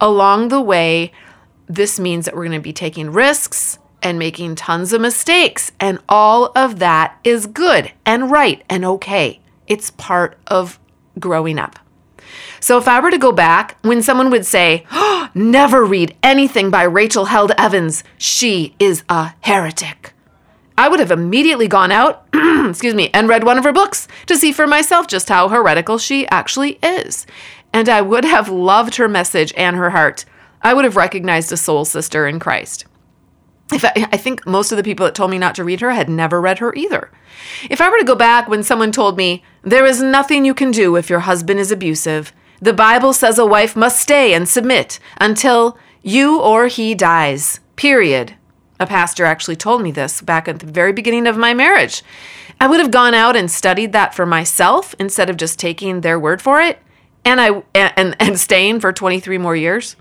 Along 0.00 0.48
the 0.48 0.60
way, 0.60 1.12
this 1.66 1.98
means 1.98 2.24
that 2.24 2.34
we're 2.34 2.44
going 2.44 2.58
to 2.58 2.60
be 2.60 2.72
taking 2.72 3.10
risks 3.10 3.78
and 4.02 4.18
making 4.18 4.54
tons 4.54 4.92
of 4.92 5.00
mistakes, 5.00 5.72
and 5.80 5.98
all 6.08 6.52
of 6.54 6.78
that 6.78 7.18
is 7.24 7.46
good 7.46 7.92
and 8.04 8.30
right 8.30 8.62
and 8.68 8.84
okay. 8.84 9.40
It's 9.66 9.90
part 9.92 10.38
of 10.46 10.78
growing 11.18 11.58
up. 11.58 11.78
So 12.60 12.78
if 12.78 12.88
I 12.88 13.00
were 13.00 13.10
to 13.10 13.18
go 13.18 13.32
back, 13.32 13.78
when 13.82 14.02
someone 14.02 14.30
would 14.30 14.46
say, 14.46 14.84
oh, 14.90 15.30
never 15.34 15.84
read 15.84 16.16
anything 16.22 16.70
by 16.70 16.82
Rachel 16.82 17.26
Held 17.26 17.52
Evans, 17.56 18.04
she 18.18 18.74
is 18.78 19.02
a 19.08 19.34
heretic. 19.40 20.12
I 20.78 20.88
would 20.88 21.00
have 21.00 21.10
immediately 21.10 21.68
gone 21.68 21.90
out, 21.90 22.26
excuse 22.34 22.94
me, 22.94 23.10
and 23.14 23.28
read 23.28 23.44
one 23.44 23.58
of 23.58 23.64
her 23.64 23.72
books 23.72 24.08
to 24.26 24.36
see 24.36 24.52
for 24.52 24.66
myself 24.66 25.06
just 25.06 25.28
how 25.28 25.48
heretical 25.48 25.98
she 25.98 26.26
actually 26.28 26.78
is. 26.82 27.26
And 27.72 27.88
I 27.88 28.02
would 28.02 28.24
have 28.24 28.48
loved 28.48 28.96
her 28.96 29.08
message 29.08 29.52
and 29.56 29.76
her 29.76 29.90
heart. 29.90 30.24
I 30.62 30.74
would 30.74 30.84
have 30.84 30.96
recognized 30.96 31.52
a 31.52 31.56
soul 31.56 31.84
sister 31.84 32.26
in 32.26 32.38
Christ. 32.38 32.84
If 33.72 33.84
I, 33.84 33.92
I, 34.12 34.16
think 34.16 34.46
most 34.46 34.70
of 34.70 34.76
the 34.76 34.84
people 34.84 35.06
that 35.06 35.14
told 35.14 35.30
me 35.30 35.38
not 35.38 35.56
to 35.56 35.64
read 35.64 35.80
her 35.80 35.90
had 35.90 36.08
never 36.08 36.40
read 36.40 36.60
her 36.60 36.72
either. 36.74 37.10
If 37.68 37.80
I 37.80 37.90
were 37.90 37.98
to 37.98 38.04
go 38.04 38.14
back 38.14 38.48
when 38.48 38.62
someone 38.62 38.92
told 38.92 39.16
me, 39.16 39.42
there 39.62 39.84
is 39.84 40.00
nothing 40.00 40.44
you 40.44 40.54
can 40.54 40.70
do 40.70 40.94
if 40.94 41.10
your 41.10 41.20
husband 41.20 41.58
is 41.58 41.72
abusive, 41.72 42.32
the 42.60 42.72
Bible 42.72 43.12
says 43.12 43.38
a 43.38 43.44
wife 43.44 43.74
must 43.74 44.00
stay 44.00 44.34
and 44.34 44.48
submit 44.48 45.00
until 45.20 45.76
you 46.02 46.40
or 46.40 46.68
he 46.68 46.94
dies, 46.94 47.60
period. 47.74 48.34
A 48.78 48.86
pastor 48.86 49.24
actually 49.24 49.56
told 49.56 49.82
me 49.82 49.90
this 49.90 50.20
back 50.20 50.48
at 50.48 50.58
the 50.58 50.66
very 50.66 50.92
beginning 50.92 51.26
of 51.26 51.36
my 51.36 51.54
marriage. 51.54 52.02
I 52.60 52.66
would 52.66 52.80
have 52.80 52.90
gone 52.90 53.14
out 53.14 53.36
and 53.36 53.50
studied 53.50 53.92
that 53.92 54.14
for 54.14 54.26
myself 54.26 54.94
instead 54.98 55.30
of 55.30 55.36
just 55.36 55.58
taking 55.58 56.00
their 56.00 56.18
word 56.18 56.42
for 56.42 56.60
it 56.60 56.78
and 57.26 57.40
I 57.40 57.62
and 57.74 58.16
and 58.20 58.40
staying 58.40 58.80
for 58.80 58.92
23 58.92 59.36
more 59.36 59.56
years. 59.56 59.96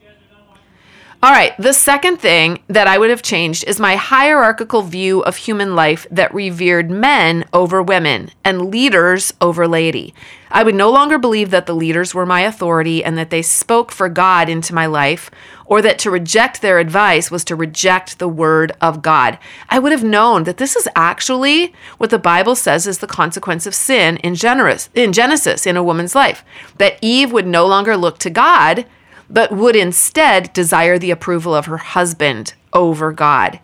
All 1.25 1.31
right, 1.31 1.57
the 1.57 1.73
second 1.73 2.17
thing 2.17 2.59
that 2.67 2.85
I 2.85 2.99
would 2.99 3.09
have 3.09 3.23
changed 3.23 3.63
is 3.63 3.79
my 3.79 3.95
hierarchical 3.95 4.83
view 4.83 5.21
of 5.23 5.37
human 5.37 5.73
life 5.73 6.05
that 6.11 6.31
revered 6.35 6.91
men 6.91 7.45
over 7.51 7.81
women 7.81 8.29
and 8.43 8.69
leaders 8.69 9.33
over 9.41 9.67
laity. 9.67 10.13
I 10.51 10.61
would 10.61 10.75
no 10.75 10.91
longer 10.91 11.17
believe 11.17 11.49
that 11.49 11.65
the 11.65 11.73
leaders 11.73 12.13
were 12.13 12.27
my 12.27 12.41
authority 12.41 13.03
and 13.03 13.17
that 13.17 13.31
they 13.31 13.41
spoke 13.41 13.91
for 13.91 14.07
God 14.07 14.49
into 14.49 14.75
my 14.75 14.85
life, 14.85 15.31
or 15.65 15.81
that 15.81 15.97
to 15.97 16.11
reject 16.11 16.61
their 16.61 16.77
advice 16.77 17.31
was 17.31 17.43
to 17.45 17.55
reject 17.55 18.19
the 18.19 18.29
word 18.29 18.73
of 18.79 19.01
God. 19.01 19.39
I 19.67 19.79
would 19.79 19.93
have 19.93 20.03
known 20.03 20.43
that 20.43 20.57
this 20.57 20.75
is 20.75 20.87
actually 20.95 21.73
what 21.97 22.11
the 22.11 22.19
Bible 22.19 22.55
says 22.55 22.85
is 22.85 22.99
the 22.99 23.07
consequence 23.07 23.65
of 23.65 23.73
sin 23.73 24.17
in 24.17 24.35
Genesis, 24.35 25.65
in 25.65 25.75
a 25.75 25.83
woman's 25.83 26.13
life. 26.13 26.45
That 26.77 26.99
Eve 27.01 27.31
would 27.31 27.47
no 27.47 27.65
longer 27.65 27.97
look 27.97 28.19
to 28.19 28.29
God 28.29 28.85
but 29.29 29.51
would 29.51 29.75
instead 29.75 30.51
desire 30.53 30.97
the 30.97 31.11
approval 31.11 31.53
of 31.53 31.65
her 31.65 31.77
husband 31.77 32.53
over 32.73 33.11
God. 33.11 33.59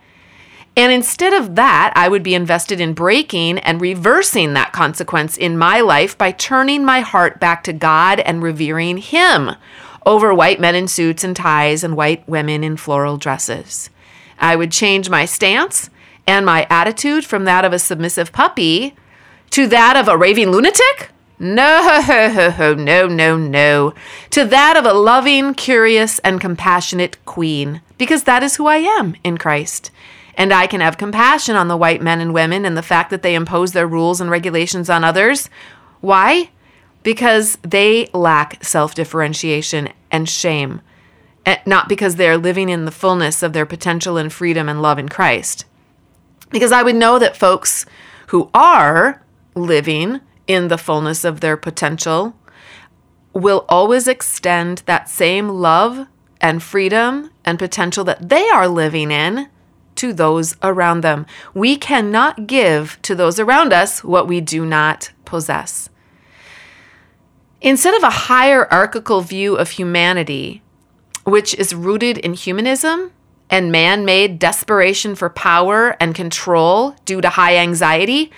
And 0.76 0.90
instead 0.90 1.34
of 1.34 1.54
that, 1.56 1.92
I 1.94 2.08
would 2.08 2.22
be 2.22 2.34
invested 2.34 2.80
in 2.80 2.94
breaking 2.94 3.58
and 3.58 3.80
reversing 3.80 4.54
that 4.54 4.72
consequence 4.72 5.36
in 5.36 5.58
my 5.58 5.80
life 5.80 6.16
by 6.16 6.32
turning 6.32 6.84
my 6.84 7.00
heart 7.00 7.38
back 7.38 7.62
to 7.64 7.72
God 7.74 8.20
and 8.20 8.42
revering 8.42 8.96
Him 8.96 9.50
over 10.06 10.34
white 10.34 10.60
men 10.60 10.74
in 10.74 10.88
suits 10.88 11.24
and 11.24 11.36
ties 11.36 11.84
and 11.84 11.96
white 11.96 12.26
women 12.28 12.64
in 12.64 12.76
floral 12.76 13.18
dresses. 13.18 13.90
I 14.38 14.56
would 14.56 14.72
change 14.72 15.10
my 15.10 15.26
stance 15.26 15.90
and 16.26 16.46
my 16.46 16.66
attitude 16.70 17.24
from 17.24 17.44
that 17.44 17.64
of 17.64 17.72
a 17.72 17.78
submissive 17.78 18.32
puppy 18.32 18.96
to 19.50 19.66
that 19.66 19.96
of 19.96 20.08
a 20.08 20.16
raving 20.16 20.50
lunatic 20.50 21.10
no, 21.38 22.74
no, 22.78 23.06
no, 23.06 23.36
no. 23.36 23.94
To 24.30 24.44
that 24.44 24.76
of 24.76 24.84
a 24.84 24.92
loving, 24.92 25.54
curious, 25.54 26.18
and 26.20 26.40
compassionate 26.40 27.22
queen, 27.24 27.80
because 27.98 28.24
that 28.24 28.42
is 28.42 28.56
who 28.56 28.66
I 28.66 28.76
am 28.76 29.16
in 29.24 29.38
Christ. 29.38 29.90
And 30.34 30.52
I 30.52 30.66
can 30.66 30.80
have 30.80 30.96
compassion 30.96 31.56
on 31.56 31.68
the 31.68 31.76
white 31.76 32.00
men 32.00 32.20
and 32.20 32.32
women 32.32 32.64
and 32.64 32.76
the 32.76 32.82
fact 32.82 33.10
that 33.10 33.22
they 33.22 33.34
impose 33.34 33.72
their 33.72 33.86
rules 33.86 34.20
and 34.20 34.30
regulations 34.30 34.88
on 34.88 35.04
others. 35.04 35.50
Why? 36.00 36.50
Because 37.02 37.58
they 37.62 38.08
lack 38.14 38.62
self 38.64 38.94
differentiation 38.94 39.90
and 40.10 40.28
shame, 40.28 40.80
eh, 41.44 41.58
not 41.66 41.88
because 41.88 42.16
they 42.16 42.28
are 42.28 42.38
living 42.38 42.68
in 42.68 42.84
the 42.84 42.90
fullness 42.90 43.42
of 43.42 43.52
their 43.52 43.66
potential 43.66 44.16
and 44.16 44.32
freedom 44.32 44.68
and 44.68 44.80
love 44.80 44.98
in 44.98 45.08
Christ. 45.08 45.64
Because 46.50 46.72
I 46.72 46.82
would 46.82 46.96
know 46.96 47.18
that 47.18 47.36
folks 47.36 47.84
who 48.28 48.50
are 48.54 49.22
living 49.54 50.20
in 50.46 50.68
the 50.68 50.78
fullness 50.78 51.24
of 51.24 51.40
their 51.40 51.56
potential 51.56 52.34
will 53.32 53.64
always 53.68 54.06
extend 54.06 54.78
that 54.86 55.08
same 55.08 55.48
love 55.48 56.06
and 56.40 56.62
freedom 56.62 57.30
and 57.44 57.58
potential 57.58 58.04
that 58.04 58.28
they 58.28 58.48
are 58.50 58.68
living 58.68 59.10
in 59.10 59.48
to 59.94 60.12
those 60.12 60.56
around 60.62 61.02
them. 61.02 61.26
We 61.54 61.76
cannot 61.76 62.46
give 62.46 63.00
to 63.02 63.14
those 63.14 63.38
around 63.38 63.72
us 63.72 64.02
what 64.02 64.26
we 64.26 64.40
do 64.40 64.66
not 64.66 65.12
possess. 65.24 65.88
Instead 67.60 67.94
of 67.94 68.02
a 68.02 68.10
hierarchical 68.10 69.20
view 69.20 69.54
of 69.54 69.70
humanity, 69.70 70.62
which 71.24 71.54
is 71.54 71.74
rooted 71.74 72.18
in 72.18 72.34
humanism 72.34 73.12
and 73.48 73.70
man 73.70 74.04
made 74.04 74.40
desperation 74.40 75.14
for 75.14 75.30
power 75.30 75.96
and 76.00 76.14
control 76.14 76.96
due 77.04 77.20
to 77.20 77.28
high 77.28 77.56
anxiety, 77.56 78.32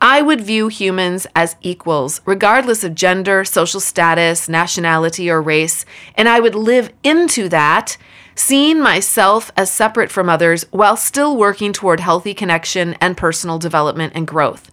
I 0.00 0.22
would 0.22 0.40
view 0.40 0.68
humans 0.68 1.26
as 1.34 1.56
equals, 1.60 2.20
regardless 2.24 2.84
of 2.84 2.94
gender, 2.94 3.44
social 3.44 3.80
status, 3.80 4.48
nationality, 4.48 5.28
or 5.28 5.42
race, 5.42 5.84
and 6.14 6.28
I 6.28 6.38
would 6.38 6.54
live 6.54 6.92
into 7.02 7.48
that, 7.48 7.96
seeing 8.36 8.80
myself 8.80 9.50
as 9.56 9.72
separate 9.72 10.12
from 10.12 10.28
others 10.28 10.64
while 10.70 10.96
still 10.96 11.36
working 11.36 11.72
toward 11.72 11.98
healthy 11.98 12.32
connection 12.32 12.94
and 13.00 13.16
personal 13.16 13.58
development 13.58 14.12
and 14.14 14.28
growth. 14.28 14.70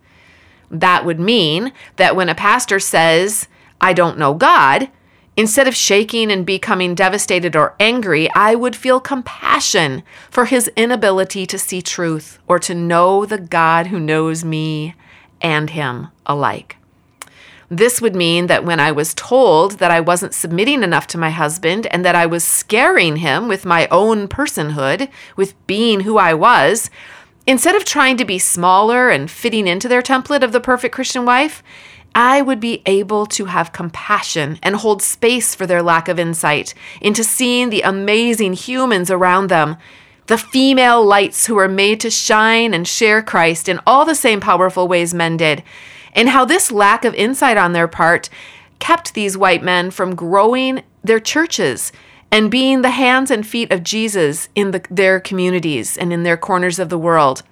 That 0.70 1.05
would 1.05 1.20
mean 1.20 1.74
that 1.96 2.15
when 2.15 2.29
a 2.29 2.36
pastor 2.36 2.79
says, 2.79 3.48
I 3.82 3.94
don't 3.94 4.20
know 4.20 4.34
God, 4.34 4.89
Instead 5.38 5.67
of 5.67 5.75
shaking 5.75 6.32
and 6.32 6.46
becoming 6.46 6.96
devastated 6.96 7.58
or 7.58 7.75
angry, 7.77 8.32
I 8.34 8.55
would 8.55 8.74
feel 8.74 9.01
compassion 9.01 10.01
for 10.29 10.46
his 10.46 10.72
inability 10.77 11.46
to 11.48 11.60
see 11.60 11.82
truth 11.82 12.39
or 12.48 12.58
to 12.60 12.74
know 12.74 13.25
the 13.25 13.38
God 13.38 13.88
who 13.88 14.00
knows 14.00 14.46
me 14.46 14.96
and 15.41 15.69
him 15.69 16.07
alike. 16.25 16.77
This 17.69 17.99
would 17.99 18.15
mean 18.15 18.47
that 18.47 18.63
when 18.63 18.79
I 18.79 18.91
was 18.91 19.13
told 19.15 19.79
that 19.79 19.89
I 19.89 19.99
wasn't 19.99 20.35
submitting 20.35 20.83
enough 20.83 21.07
to 21.07 21.17
my 21.17 21.31
husband 21.31 21.87
and 21.87 22.05
that 22.05 22.15
I 22.15 22.25
was 22.25 22.43
scaring 22.43 23.17
him 23.17 23.47
with 23.47 23.65
my 23.65 23.87
own 23.89 24.27
personhood, 24.27 25.09
with 25.35 25.55
being 25.65 26.01
who 26.01 26.17
I 26.17 26.33
was, 26.35 26.91
instead 27.47 27.75
of 27.75 27.83
trying 27.83 28.17
to 28.17 28.25
be 28.25 28.37
smaller 28.37 29.09
and 29.09 29.31
fitting 29.31 29.67
into 29.67 29.87
their 29.87 30.03
template 30.03 30.43
of 30.43 30.51
the 30.51 30.59
perfect 30.59 30.93
Christian 30.93 31.25
wife, 31.25 31.63
I 32.13 32.41
would 32.41 32.59
be 32.59 32.81
able 32.85 33.25
to 33.27 33.45
have 33.45 33.73
compassion 33.73 34.57
and 34.63 34.77
hold 34.77 35.01
space 35.01 35.53
for 35.53 35.65
their 35.65 35.83
lack 35.83 36.07
of 36.07 36.19
insight 36.19 36.73
into 37.01 37.23
seeing 37.23 37.69
the 37.69 37.81
amazing 37.81 38.53
humans 38.53 39.11
around 39.11 39.47
them 39.47 39.75
the 40.27 40.38
female 40.38 41.05
lights 41.05 41.46
who 41.46 41.55
were 41.55 41.67
made 41.67 42.00
to 42.00 42.10
shine 42.10 42.74
and 42.74 42.88
share 42.88 43.22
Christ 43.22 43.70
in 43.70 43.79
all 43.86 44.05
the 44.05 44.15
same 44.15 44.39
powerful 44.39 44.88
ways 44.88 45.13
men 45.13 45.38
did, 45.38 45.63
and 46.13 46.29
how 46.29 46.46
this 46.46 46.72
lack 46.72 47.05
of 47.05 47.13
insight 47.13 47.58
on 47.58 47.74
their 47.74 47.88
part 47.88 48.29
kept 48.79 49.13
these 49.13 49.38
white 49.38 49.63
men 49.63 49.91
from 49.91 50.15
growing 50.15 50.84
their 51.03 51.20
churches 51.20 51.91
and 52.32 52.51
being 52.51 52.82
the 52.82 52.89
hands 52.89 53.29
and 53.32 53.46
feet 53.46 53.72
of 53.72 53.84
Jesus 53.84 54.50
in 54.55 54.72
the, 54.72 54.84
their 54.89 55.20
communities 55.20 55.98
and 55.98 56.12
in 56.12 56.24
their 56.24 56.38
corners 56.38 56.79
of 56.79 56.89
the 56.89 56.98
world. 56.98 57.44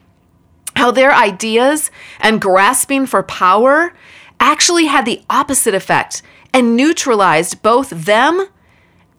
How 0.76 0.92
their 0.92 1.14
ideas 1.14 1.92
and 2.20 2.42
grasping 2.42 3.06
for 3.06 3.22
power 3.24 3.94
actually 4.40 4.86
had 4.86 5.06
the 5.06 5.22
opposite 5.30 5.76
effect 5.76 6.22
and 6.54 6.76
neutralized 6.76 7.62
both 7.62 7.90
them, 7.92 8.48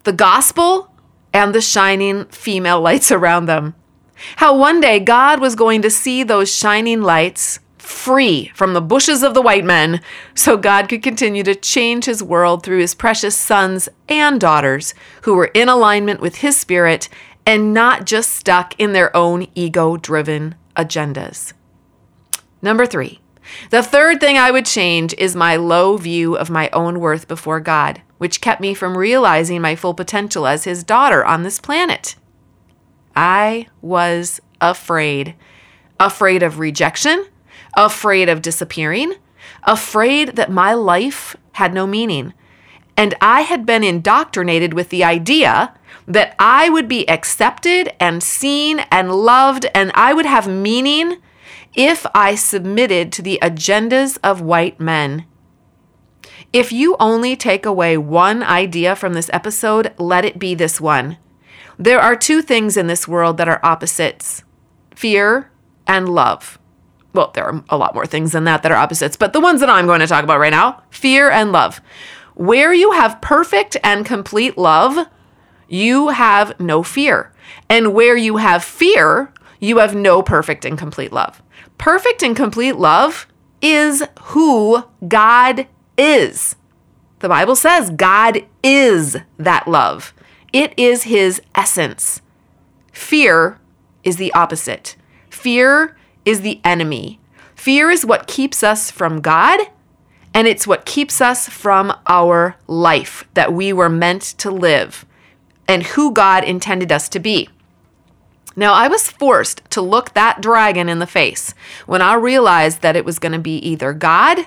the 0.03 0.13
gospel, 0.13 0.91
and 1.35 1.53
the 1.53 1.59
shining 1.59 2.23
female 2.27 2.79
lights 2.79 3.11
around 3.11 3.45
them. 3.45 3.75
How 4.37 4.57
one 4.57 4.79
day 4.79 5.01
God 5.01 5.41
was 5.41 5.53
going 5.53 5.81
to 5.81 5.89
see 5.89 6.23
those 6.23 6.49
shining 6.55 7.01
lights 7.01 7.59
free 7.77 8.53
from 8.55 8.73
the 8.73 8.81
bushes 8.81 9.21
of 9.21 9.33
the 9.33 9.41
white 9.41 9.65
men 9.65 9.99
so 10.33 10.55
God 10.55 10.87
could 10.87 11.03
continue 11.03 11.43
to 11.43 11.53
change 11.53 12.05
his 12.05 12.23
world 12.23 12.63
through 12.63 12.79
his 12.79 12.95
precious 12.95 13.35
sons 13.35 13.89
and 14.07 14.39
daughters 14.39 14.93
who 15.23 15.33
were 15.33 15.51
in 15.53 15.67
alignment 15.67 16.21
with 16.21 16.35
his 16.35 16.55
spirit 16.57 17.09
and 17.45 17.73
not 17.73 18.05
just 18.05 18.31
stuck 18.31 18.73
in 18.79 18.93
their 18.93 19.13
own 19.13 19.45
ego 19.55 19.97
driven 19.97 20.55
agendas. 20.77 21.51
Number 22.61 22.85
three, 22.85 23.19
the 23.71 23.83
third 23.83 24.21
thing 24.21 24.37
I 24.37 24.51
would 24.51 24.65
change 24.65 25.13
is 25.17 25.35
my 25.35 25.57
low 25.57 25.97
view 25.97 26.37
of 26.37 26.49
my 26.49 26.69
own 26.71 27.01
worth 27.01 27.27
before 27.27 27.59
God, 27.59 28.01
which 28.25 28.41
kept 28.41 28.59
me 28.59 28.73
from 28.73 28.97
realizing 28.97 29.61
my 29.61 29.75
full 29.75 29.93
potential 29.93 30.47
as 30.47 30.63
His 30.63 30.83
daughter 30.83 31.23
on 31.23 31.43
this 31.43 31.59
planet. 31.59 32.15
I 33.15 33.67
was 33.83 34.41
afraid. 34.59 35.35
Afraid 35.99 36.41
of 36.41 36.57
rejection, 36.57 37.27
afraid 37.77 38.27
of 38.27 38.41
disappearing, 38.41 39.13
afraid 39.61 40.37
that 40.37 40.49
my 40.49 40.73
life 40.73 41.37
had 41.51 41.71
no 41.71 41.85
meaning. 41.85 42.33
And 42.97 43.13
I 43.21 43.41
had 43.41 43.63
been 43.63 43.83
indoctrinated 43.83 44.73
with 44.73 44.89
the 44.89 45.03
idea 45.03 45.77
that 46.07 46.35
I 46.39 46.67
would 46.67 46.87
be 46.87 47.07
accepted 47.07 47.93
and 47.99 48.23
seen 48.23 48.79
and 48.89 49.11
loved 49.11 49.67
and 49.75 49.91
I 49.93 50.15
would 50.15 50.25
have 50.25 50.47
meaning 50.47 51.17
if 51.75 52.07
I 52.15 52.33
submitted 52.33 53.11
to 53.11 53.21
the 53.21 53.37
agendas 53.43 54.17
of 54.23 54.41
white 54.41 54.79
men. 54.79 55.27
If 56.55 56.71
you 56.71 56.95
only 57.01 57.35
take 57.35 57.65
away 57.65 57.97
one 57.97 58.41
idea 58.41 58.95
from 58.95 59.11
this 59.11 59.29
episode, 59.33 59.93
let 59.97 60.23
it 60.23 60.39
be 60.39 60.55
this 60.55 60.79
one. 60.79 61.17
There 61.77 61.99
are 61.99 62.15
two 62.15 62.41
things 62.41 62.77
in 62.77 62.87
this 62.87 63.09
world 63.09 63.35
that 63.35 63.49
are 63.49 63.59
opposites 63.61 64.41
fear 64.95 65.51
and 65.85 66.07
love. 66.07 66.57
Well, 67.13 67.31
there 67.33 67.43
are 67.43 67.61
a 67.67 67.75
lot 67.75 67.93
more 67.93 68.05
things 68.05 68.31
than 68.31 68.45
that 68.45 68.63
that 68.63 68.71
are 68.71 68.77
opposites, 68.77 69.17
but 69.17 69.33
the 69.33 69.41
ones 69.41 69.59
that 69.59 69.69
I'm 69.69 69.85
going 69.85 69.99
to 69.99 70.07
talk 70.07 70.23
about 70.23 70.39
right 70.39 70.49
now 70.49 70.81
fear 70.91 71.29
and 71.29 71.51
love. 71.51 71.81
Where 72.35 72.73
you 72.73 72.91
have 72.93 73.19
perfect 73.19 73.75
and 73.83 74.05
complete 74.05 74.57
love, 74.57 75.09
you 75.67 76.07
have 76.07 76.57
no 76.57 76.83
fear. 76.83 77.33
And 77.67 77.93
where 77.93 78.15
you 78.15 78.37
have 78.37 78.63
fear, 78.63 79.33
you 79.59 79.79
have 79.79 79.93
no 79.93 80.23
perfect 80.23 80.63
and 80.63 80.77
complete 80.77 81.11
love. 81.11 81.43
Perfect 81.77 82.23
and 82.23 82.33
complete 82.33 82.77
love 82.77 83.27
is 83.61 84.07
who 84.21 84.85
God 85.05 85.67
is. 85.97 86.55
The 87.19 87.29
Bible 87.29 87.55
says 87.55 87.89
God 87.89 88.45
is 88.63 89.17
that 89.37 89.67
love, 89.67 90.13
it 90.53 90.73
is 90.77 91.03
His 91.03 91.41
essence. 91.55 92.21
Fear 92.91 93.59
is 94.03 94.17
the 94.17 94.33
opposite. 94.33 94.95
Fear 95.29 95.97
is 96.23 96.41
the 96.41 96.61
enemy. 96.63 97.19
Fear 97.55 97.89
is 97.89 98.05
what 98.05 98.27
keeps 98.27 98.63
us 98.63 98.91
from 98.91 99.21
God, 99.21 99.59
and 100.33 100.47
it's 100.47 100.67
what 100.67 100.85
keeps 100.85 101.19
us 101.19 101.49
from 101.49 101.97
our 102.07 102.55
life 102.67 103.27
that 103.33 103.53
we 103.53 103.73
were 103.73 103.89
meant 103.89 104.21
to 104.21 104.51
live 104.51 105.05
and 105.67 105.83
who 105.83 106.11
God 106.11 106.43
intended 106.43 106.91
us 106.91 107.09
to 107.09 107.19
be. 107.19 107.49
Now, 108.55 108.73
I 108.73 108.87
was 108.87 109.09
forced 109.09 109.61
to 109.71 109.81
look 109.81 110.13
that 110.13 110.41
dragon 110.41 110.87
in 110.87 110.99
the 110.99 111.07
face 111.07 111.53
when 111.85 112.01
I 112.01 112.13
realized 112.13 112.81
that 112.81 112.95
it 112.95 113.03
was 113.03 113.19
going 113.19 113.33
to 113.33 113.39
be 113.39 113.57
either 113.57 113.91
God 113.93 114.45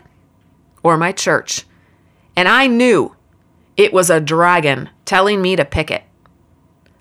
or 0.88 0.97
my 0.97 1.12
church. 1.12 1.64
And 2.37 2.49
I 2.49 2.66
knew 2.66 3.14
it 3.76 3.92
was 3.92 4.11
a 4.11 4.21
dragon 4.21 4.90
telling 5.04 5.42
me 5.42 5.54
to 5.57 5.64
pick 5.64 5.90
it, 5.90 6.04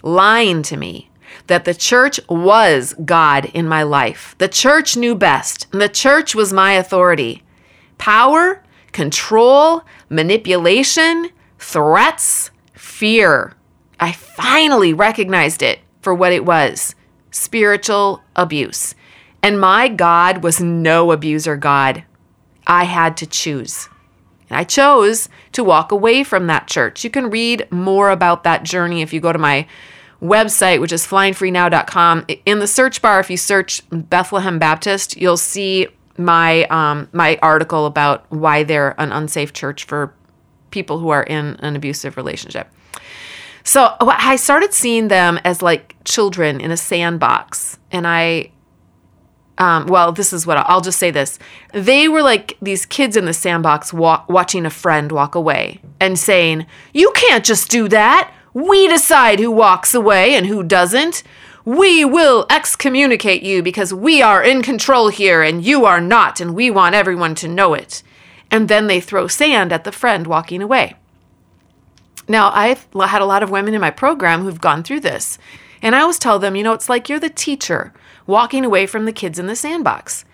lying 0.03 0.61
to 0.63 0.77
me 0.77 1.09
that 1.47 1.65
the 1.65 1.73
church 1.73 2.19
was 2.29 2.93
God 3.05 3.45
in 3.53 3.67
my 3.67 3.83
life. 3.83 4.35
The 4.37 4.47
church 4.47 4.97
knew 4.97 5.15
best, 5.15 5.67
and 5.71 5.81
the 5.81 5.89
church 5.89 6.35
was 6.35 6.51
my 6.53 6.73
authority. 6.73 7.43
Power, 7.97 8.63
control, 8.91 9.83
manipulation, 10.09 11.29
threats, 11.59 12.51
fear. 12.73 13.53
I 13.99 14.11
finally 14.11 14.93
recognized 14.93 15.61
it 15.61 15.79
for 16.01 16.13
what 16.13 16.33
it 16.33 16.45
was 16.45 16.95
spiritual 17.31 18.21
abuse. 18.35 18.95
And 19.43 19.59
my 19.59 19.87
God 19.87 20.43
was 20.43 20.59
no 20.59 21.11
abuser 21.11 21.55
God. 21.55 22.03
I 22.67 22.83
had 22.83 23.17
to 23.17 23.25
choose. 23.25 23.89
And 24.49 24.57
I 24.57 24.63
chose 24.63 25.29
to 25.53 25.63
walk 25.63 25.91
away 25.91 26.23
from 26.23 26.47
that 26.47 26.67
church. 26.67 27.03
You 27.03 27.09
can 27.09 27.29
read 27.29 27.67
more 27.71 28.11
about 28.11 28.43
that 28.43 28.63
journey 28.63 29.01
if 29.01 29.11
you 29.11 29.19
go 29.19 29.33
to 29.33 29.39
my 29.39 29.67
website, 30.21 30.79
which 30.79 30.91
is 30.91 31.05
flyingfreenow.com. 31.05 32.25
In 32.45 32.59
the 32.59 32.67
search 32.67 33.01
bar, 33.01 33.19
if 33.19 33.29
you 33.29 33.37
search 33.37 33.81
Bethlehem 33.89 34.59
Baptist, 34.59 35.17
you'll 35.17 35.37
see 35.37 35.87
my 36.17 36.63
um, 36.65 37.07
my 37.11 37.37
article 37.41 37.85
about 37.85 38.25
why 38.31 38.63
they're 38.63 38.99
an 38.99 39.11
unsafe 39.11 39.53
church 39.53 39.83
for 39.83 40.13
people 40.71 40.97
who 40.99 41.09
are 41.09 41.23
in 41.23 41.55
an 41.59 41.75
abusive 41.75 42.17
relationship. 42.17 42.67
So 43.67 43.95
I 43.99 44.37
started 44.37 44.73
seeing 44.73 45.09
them 45.09 45.39
as 45.43 45.61
like 45.61 45.95
children 46.05 46.61
in 46.61 46.71
a 46.71 46.77
sandbox. 46.77 47.77
And 47.91 48.07
I, 48.07 48.51
um, 49.57 49.87
well, 49.87 50.11
this 50.11 50.33
is 50.33 50.45
what 50.45 50.57
I'll, 50.57 50.65
I'll 50.67 50.81
just 50.81 50.99
say 50.99 51.11
this. 51.11 51.39
They 51.73 52.07
were 52.07 52.21
like 52.21 52.57
these 52.61 52.85
kids 52.85 53.17
in 53.17 53.25
the 53.25 53.33
sandbox 53.33 53.91
walk, 53.91 54.29
watching 54.29 54.65
a 54.65 54.69
friend 54.69 55.11
walk 55.11 55.35
away 55.35 55.79
and 55.99 56.17
saying, 56.17 56.65
You 56.93 57.11
can't 57.15 57.45
just 57.45 57.69
do 57.69 57.87
that. 57.89 58.31
We 58.53 58.87
decide 58.87 59.39
who 59.39 59.51
walks 59.51 59.93
away 59.93 60.35
and 60.35 60.45
who 60.45 60.63
doesn't. 60.63 61.23
We 61.65 62.05
will 62.05 62.45
excommunicate 62.49 63.43
you 63.43 63.61
because 63.61 63.93
we 63.93 64.21
are 64.21 64.41
in 64.41 64.61
control 64.61 65.09
here 65.09 65.41
and 65.41 65.65
you 65.65 65.85
are 65.85 65.99
not, 65.99 66.39
and 66.39 66.55
we 66.55 66.71
want 66.71 66.95
everyone 66.95 67.35
to 67.35 67.47
know 67.47 67.73
it. 67.73 68.03
And 68.49 68.69
then 68.69 68.87
they 68.87 69.01
throw 69.01 69.27
sand 69.27 69.73
at 69.73 69.83
the 69.83 69.91
friend 69.91 70.27
walking 70.27 70.61
away. 70.61 70.95
Now, 72.29 72.51
I've 72.53 72.87
had 72.93 73.21
a 73.21 73.25
lot 73.25 73.43
of 73.43 73.49
women 73.49 73.73
in 73.73 73.81
my 73.81 73.91
program 73.91 74.43
who've 74.43 74.61
gone 74.61 74.83
through 74.83 75.01
this. 75.01 75.37
And 75.81 75.95
I 75.95 76.01
always 76.01 76.19
tell 76.19 76.39
them, 76.39 76.55
you 76.55 76.63
know, 76.63 76.73
it's 76.73 76.89
like 76.89 77.09
you're 77.09 77.19
the 77.19 77.29
teacher 77.29 77.93
walking 78.27 78.63
away 78.63 78.85
from 78.85 79.05
the 79.05 79.13
kids 79.13 79.39
in 79.39 79.47
the 79.47 79.55
sandbox. 79.55 80.25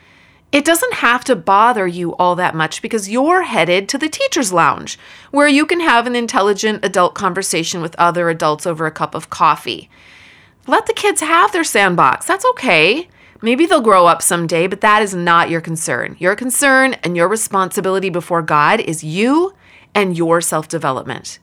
It 0.52 0.66
doesn't 0.66 0.96
have 0.96 1.24
to 1.24 1.36
bother 1.36 1.88
you 1.88 2.16
all 2.18 2.36
that 2.36 2.54
much 2.54 2.82
because 2.82 3.10
you're 3.10 3.42
headed 3.42 3.90
to 3.90 3.98
the 3.98 4.10
teacher's 4.10 4.54
lounge 4.54 5.00
where 5.32 5.48
you 5.48 5.66
can 5.66 5.80
have 5.80 6.06
an 6.06 6.16
intelligent 6.16 6.86
adult 6.86 7.16
conversation 7.16 7.82
with 7.82 7.96
other 7.96 8.30
adults 8.30 8.68
over 8.68 8.86
a 8.86 8.92
cup 8.92 9.16
of 9.16 9.32
coffee. 9.32 9.90
Let 10.68 10.86
the 10.86 10.94
kids 10.94 11.22
have 11.22 11.52
their 11.52 11.64
sandbox. 11.64 12.28
That's 12.28 12.46
okay. 12.46 13.08
Maybe 13.42 13.66
they'll 13.66 13.82
grow 13.82 14.06
up 14.06 14.22
someday, 14.22 14.68
but 14.68 14.82
that 14.82 15.02
is 15.02 15.14
not 15.14 15.50
your 15.50 15.60
concern. 15.60 16.16
Your 16.20 16.36
concern 16.36 16.94
and 17.04 17.18
your 17.18 17.28
responsibility 17.28 18.10
before 18.10 18.42
God 18.42 18.80
is 18.80 19.04
you 19.04 19.54
and 19.96 20.16
your 20.16 20.40
self 20.40 20.68
development. 20.68 21.40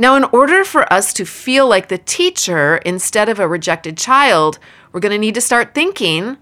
Now, 0.00 0.16
in 0.16 0.24
order 0.32 0.64
for 0.64 0.90
us 0.90 1.12
to 1.12 1.26
feel 1.26 1.68
like 1.68 1.88
the 1.88 1.98
teacher 1.98 2.78
instead 2.86 3.28
of 3.28 3.38
a 3.38 3.46
rejected 3.46 3.98
child, 3.98 4.58
we're 4.92 5.00
going 5.00 5.12
to 5.12 5.18
need 5.18 5.34
to 5.34 5.42
start 5.42 5.74
thinking 5.74 6.38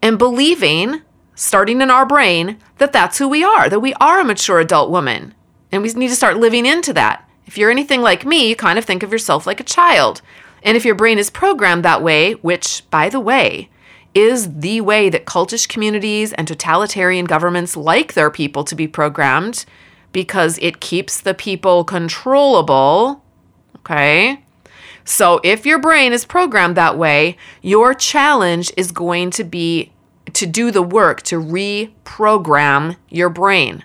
and 0.00 0.16
believing, 0.16 1.02
starting 1.34 1.82
in 1.82 1.90
our 1.90 2.06
brain, 2.06 2.56
that 2.78 2.94
that's 2.94 3.18
who 3.18 3.28
we 3.28 3.44
are, 3.44 3.68
that 3.68 3.80
we 3.80 3.92
are 4.00 4.20
a 4.20 4.24
mature 4.24 4.58
adult 4.58 4.90
woman. 4.90 5.34
And 5.70 5.82
we 5.82 5.92
need 5.92 6.08
to 6.08 6.16
start 6.16 6.38
living 6.38 6.64
into 6.64 6.94
that. 6.94 7.28
If 7.44 7.58
you're 7.58 7.70
anything 7.70 8.00
like 8.00 8.24
me, 8.24 8.48
you 8.48 8.56
kind 8.56 8.78
of 8.78 8.86
think 8.86 9.02
of 9.02 9.12
yourself 9.12 9.46
like 9.46 9.60
a 9.60 9.64
child. 9.64 10.22
And 10.62 10.74
if 10.74 10.86
your 10.86 10.94
brain 10.94 11.18
is 11.18 11.28
programmed 11.28 11.84
that 11.84 12.02
way, 12.02 12.36
which, 12.36 12.88
by 12.88 13.10
the 13.10 13.20
way, 13.20 13.68
is 14.14 14.60
the 14.60 14.80
way 14.80 15.10
that 15.10 15.26
cultish 15.26 15.68
communities 15.68 16.32
and 16.32 16.48
totalitarian 16.48 17.26
governments 17.26 17.76
like 17.76 18.14
their 18.14 18.30
people 18.30 18.64
to 18.64 18.74
be 18.74 18.88
programmed, 18.88 19.66
because 20.12 20.58
it 20.60 20.80
keeps 20.80 21.20
the 21.20 21.34
people 21.34 21.84
controllable. 21.84 23.22
Okay. 23.76 24.42
So 25.04 25.40
if 25.42 25.64
your 25.64 25.78
brain 25.78 26.12
is 26.12 26.24
programmed 26.24 26.76
that 26.76 26.98
way, 26.98 27.36
your 27.62 27.94
challenge 27.94 28.70
is 28.76 28.92
going 28.92 29.30
to 29.30 29.44
be 29.44 29.92
to 30.34 30.46
do 30.46 30.70
the 30.70 30.82
work 30.82 31.22
to 31.22 31.40
reprogram 31.40 32.96
your 33.08 33.30
brain. 33.30 33.84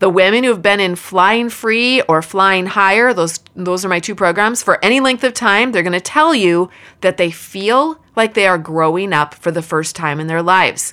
The 0.00 0.10
women 0.10 0.42
who 0.44 0.50
have 0.50 0.60
been 0.60 0.80
in 0.80 0.96
flying 0.96 1.48
free 1.48 2.02
or 2.02 2.20
flying 2.20 2.66
higher, 2.66 3.14
those 3.14 3.38
those 3.54 3.84
are 3.84 3.88
my 3.88 4.00
two 4.00 4.14
programs 4.14 4.62
for 4.62 4.84
any 4.84 4.98
length 4.98 5.24
of 5.24 5.34
time, 5.34 5.70
they're 5.70 5.82
going 5.82 5.92
to 5.92 6.00
tell 6.00 6.34
you 6.34 6.68
that 7.00 7.16
they 7.16 7.30
feel 7.30 8.02
like 8.16 8.34
they 8.34 8.46
are 8.46 8.58
growing 8.58 9.12
up 9.12 9.34
for 9.34 9.50
the 9.50 9.62
first 9.62 9.94
time 9.94 10.20
in 10.20 10.26
their 10.26 10.42
lives. 10.42 10.92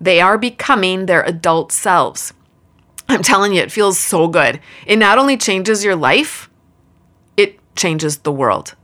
They 0.00 0.20
are 0.20 0.36
becoming 0.36 1.06
their 1.06 1.22
adult 1.22 1.70
selves. 1.70 2.34
I'm 3.08 3.22
telling 3.22 3.54
you, 3.54 3.62
it 3.62 3.72
feels 3.72 3.98
so 3.98 4.28
good. 4.28 4.60
It 4.86 4.96
not 4.96 5.18
only 5.18 5.36
changes 5.36 5.84
your 5.84 5.96
life, 5.96 6.48
it 7.36 7.58
changes 7.76 8.18
the 8.18 8.32
world. 8.32 8.74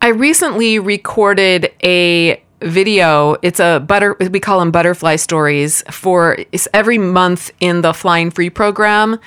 I 0.00 0.08
recently 0.08 0.78
recorded 0.78 1.72
a 1.84 2.42
video. 2.62 3.36
It's 3.42 3.60
a 3.60 3.80
butter, 3.80 4.16
we 4.18 4.40
call 4.40 4.60
them 4.60 4.70
butterfly 4.70 5.16
stories 5.16 5.82
for 5.90 6.38
it's 6.52 6.68
every 6.72 6.98
month 6.98 7.50
in 7.60 7.82
the 7.82 7.92
Flying 7.92 8.30
Free 8.30 8.50
program. 8.50 9.18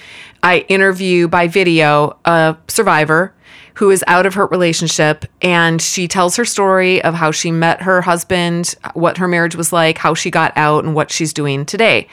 I 0.41 0.59
interview 0.69 1.27
by 1.27 1.47
video 1.47 2.17
a 2.25 2.57
survivor 2.67 3.33
who 3.75 3.89
is 3.89 4.03
out 4.07 4.25
of 4.25 4.33
her 4.35 4.45
relationship 4.47 5.25
and 5.41 5.81
she 5.81 6.07
tells 6.07 6.35
her 6.35 6.45
story 6.45 7.01
of 7.03 7.13
how 7.13 7.31
she 7.31 7.51
met 7.51 7.81
her 7.81 8.01
husband, 8.01 8.75
what 8.93 9.17
her 9.17 9.27
marriage 9.27 9.55
was 9.55 9.73
like, 9.73 9.97
how 9.97 10.13
she 10.13 10.29
got 10.29 10.53
out, 10.55 10.83
and 10.83 10.95
what 10.95 11.11
she's 11.11 11.33
doing 11.33 11.65
today. 11.65 12.07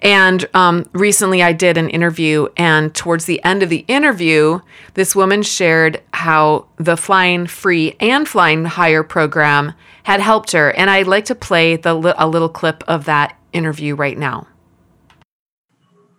And 0.00 0.48
um, 0.54 0.88
recently 0.92 1.42
I 1.42 1.52
did 1.52 1.76
an 1.76 1.90
interview, 1.90 2.48
and 2.56 2.94
towards 2.94 3.24
the 3.24 3.42
end 3.44 3.62
of 3.62 3.68
the 3.68 3.84
interview, 3.88 4.60
this 4.94 5.16
woman 5.16 5.42
shared 5.42 6.02
how 6.12 6.66
the 6.76 6.96
Flying 6.96 7.46
Free 7.46 7.96
and 8.00 8.28
Flying 8.28 8.64
Higher 8.64 9.02
program 9.02 9.72
had 10.04 10.20
helped 10.20 10.52
her. 10.52 10.70
And 10.70 10.88
I'd 10.88 11.06
like 11.06 11.26
to 11.26 11.34
play 11.34 11.76
the, 11.76 12.14
a 12.16 12.26
little 12.26 12.48
clip 12.48 12.84
of 12.86 13.04
that 13.06 13.36
interview 13.52 13.94
right 13.94 14.16
now. 14.16 14.47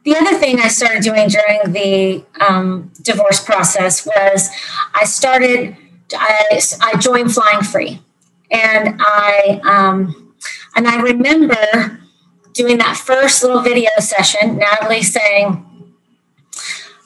The 0.06 0.16
other 0.16 0.38
thing 0.38 0.60
I 0.60 0.70
started 0.70 1.04
doing 1.04 1.28
during 1.28 1.74
the 1.74 2.26
um, 2.40 2.92
divorce 3.02 3.44
process 3.44 4.06
was 4.06 4.50
I 4.94 5.04
started, 5.06 5.76
I, 6.14 6.62
I 6.82 6.98
joined 6.98 7.34
Flying 7.34 7.62
Free. 7.62 8.02
And 8.52 9.00
I, 9.00 9.62
um, 9.64 10.34
and 10.76 10.88
I 10.88 11.02
remember 11.02 12.00
doing 12.54 12.78
that 12.80 12.98
first 12.98 13.44
little 13.44 13.62
video 13.62 13.90
session, 14.00 14.58
Natalie 14.58 15.04
saying, 15.04 15.66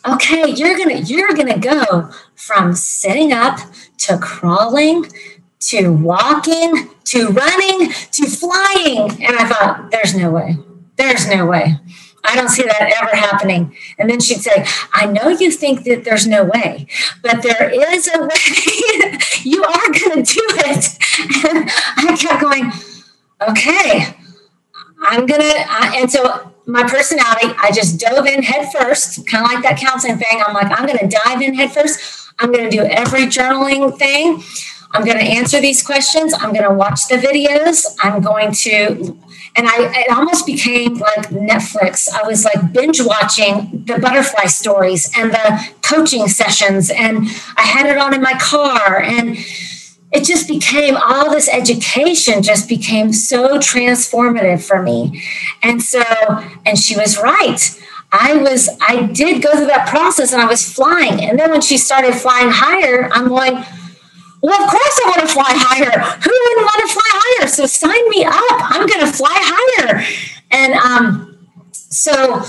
okay, 0.07 0.49
you're 0.51 0.77
gonna, 0.77 0.99
you're 0.99 1.33
gonna 1.33 1.59
go 1.59 2.11
from 2.35 2.73
sitting 2.73 3.33
up 3.33 3.59
to 3.97 4.17
crawling 4.17 5.05
to 5.59 5.89
walking 5.89 6.89
to 7.05 7.27
running 7.29 7.91
to 8.11 8.27
flying. 8.27 9.23
And 9.23 9.37
I 9.37 9.47
thought, 9.47 9.89
there's 9.91 10.15
no 10.15 10.31
way. 10.31 10.57
There's 10.97 11.27
no 11.27 11.45
way. 11.45 11.77
I 12.23 12.35
don't 12.35 12.49
see 12.49 12.63
that 12.63 12.93
ever 13.01 13.15
happening. 13.15 13.75
And 13.99 14.09
then 14.09 14.19
she'd 14.19 14.41
say, 14.41 14.65
I 14.93 15.05
know 15.05 15.29
you 15.29 15.51
think 15.51 15.83
that 15.83 16.03
there's 16.05 16.25
no 16.25 16.45
way, 16.45 16.87
but 17.21 17.41
there 17.41 17.69
is 17.93 18.09
a 18.13 18.21
way. 18.21 19.19
you 19.43 19.63
are 19.63 19.91
going 19.91 20.23
to 20.23 20.33
do 20.33 20.41
it. 20.49 20.97
And 21.45 21.69
I 21.97 22.15
kept 22.17 22.41
going, 22.41 22.71
okay, 23.49 24.15
I'm 25.01 25.25
going 25.25 25.41
to. 25.41 25.65
And 25.97 26.09
so 26.09 26.53
my 26.65 26.83
personality, 26.83 27.53
I 27.61 27.71
just 27.71 27.99
dove 27.99 28.25
in 28.25 28.41
head 28.41 28.71
first, 28.71 29.27
kind 29.27 29.45
of 29.45 29.51
like 29.51 29.63
that 29.63 29.77
counseling 29.77 30.17
thing. 30.17 30.41
I'm 30.45 30.53
like, 30.53 30.71
I'm 30.71 30.85
going 30.85 30.99
to 30.99 31.19
dive 31.25 31.41
in 31.41 31.53
head 31.53 31.71
first. 31.71 32.31
I'm 32.39 32.51
going 32.51 32.69
to 32.69 32.75
do 32.75 32.83
every 32.83 33.25
journaling 33.25 33.97
thing. 33.97 34.41
I'm 34.93 35.03
going 35.03 35.17
to 35.17 35.23
answer 35.23 35.59
these 35.59 35.81
questions. 35.81 36.33
I'm 36.33 36.53
going 36.53 36.67
to 36.67 36.73
watch 36.73 37.07
the 37.07 37.15
videos. 37.15 37.95
I'm 38.01 38.21
going 38.21 38.51
to, 38.51 39.17
and 39.55 39.67
I, 39.67 39.91
it 40.05 40.11
almost 40.11 40.45
became 40.45 40.95
like 40.95 41.29
Netflix. 41.29 42.07
I 42.13 42.27
was 42.27 42.45
like 42.45 42.71
binge 42.71 43.01
watching 43.01 43.83
the 43.85 43.97
butterfly 43.97 44.45
stories 44.45 45.11
and 45.17 45.31
the 45.31 45.67
coaching 45.81 46.27
sessions, 46.27 46.91
and 46.91 47.27
I 47.57 47.63
had 47.63 47.87
it 47.87 47.97
on 47.97 48.13
in 48.13 48.21
my 48.21 48.37
car. 48.39 49.01
And 49.01 49.37
it 50.11 50.25
just 50.25 50.47
became 50.47 50.95
all 50.95 51.31
this 51.31 51.49
education 51.49 52.43
just 52.43 52.69
became 52.69 53.11
so 53.11 53.57
transformative 53.57 54.65
for 54.65 54.79
me. 54.79 55.23
And 55.63 55.81
so, 55.81 56.03
and 56.67 56.77
she 56.77 56.95
was 56.95 57.17
right. 57.17 57.79
I 58.11 58.35
was, 58.35 58.69
I 58.79 59.07
did 59.07 59.41
go 59.41 59.53
through 59.53 59.65
that 59.65 59.89
process 59.89 60.33
and 60.33 60.39
I 60.39 60.45
was 60.45 60.71
flying. 60.71 61.19
And 61.27 61.39
then 61.39 61.49
when 61.49 61.61
she 61.61 61.79
started 61.79 62.13
flying 62.13 62.51
higher, 62.51 63.09
I'm 63.11 63.27
going, 63.27 63.65
well, 64.43 64.61
of 64.61 64.69
course 64.69 64.99
I 65.05 65.09
want 65.09 65.21
to 65.21 65.33
fly 65.33 65.45
higher. 65.47 65.99
Who 65.99 66.31
wouldn't 66.43 66.65
want 66.65 66.81
to 66.81 66.93
fly 66.93 67.01
higher? 67.05 67.47
So 67.47 67.65
sign 67.65 68.09
me 68.09 68.25
up. 68.25 68.71
I'm 68.75 68.85
going 68.85 68.99
to 68.99 69.11
fly 69.11 69.33
higher. 69.33 70.03
And 70.51 70.73
um, 70.73 71.47
so, 71.71 72.41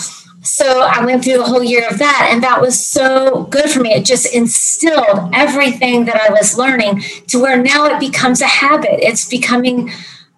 so 0.42 0.80
I 0.80 1.04
went 1.04 1.22
through 1.22 1.38
the 1.38 1.44
whole 1.44 1.62
year 1.62 1.86
of 1.88 1.98
that, 2.00 2.30
and 2.32 2.42
that 2.42 2.60
was 2.60 2.84
so 2.84 3.44
good 3.44 3.70
for 3.70 3.78
me. 3.78 3.92
It 3.92 4.04
just 4.04 4.34
instilled 4.34 5.30
everything 5.32 6.06
that 6.06 6.20
I 6.20 6.32
was 6.32 6.58
learning 6.58 7.02
to 7.28 7.40
where 7.40 7.62
now 7.62 7.84
it 7.86 8.00
becomes 8.00 8.40
a 8.40 8.46
habit. 8.46 8.98
It's 8.98 9.28
becoming, 9.28 9.92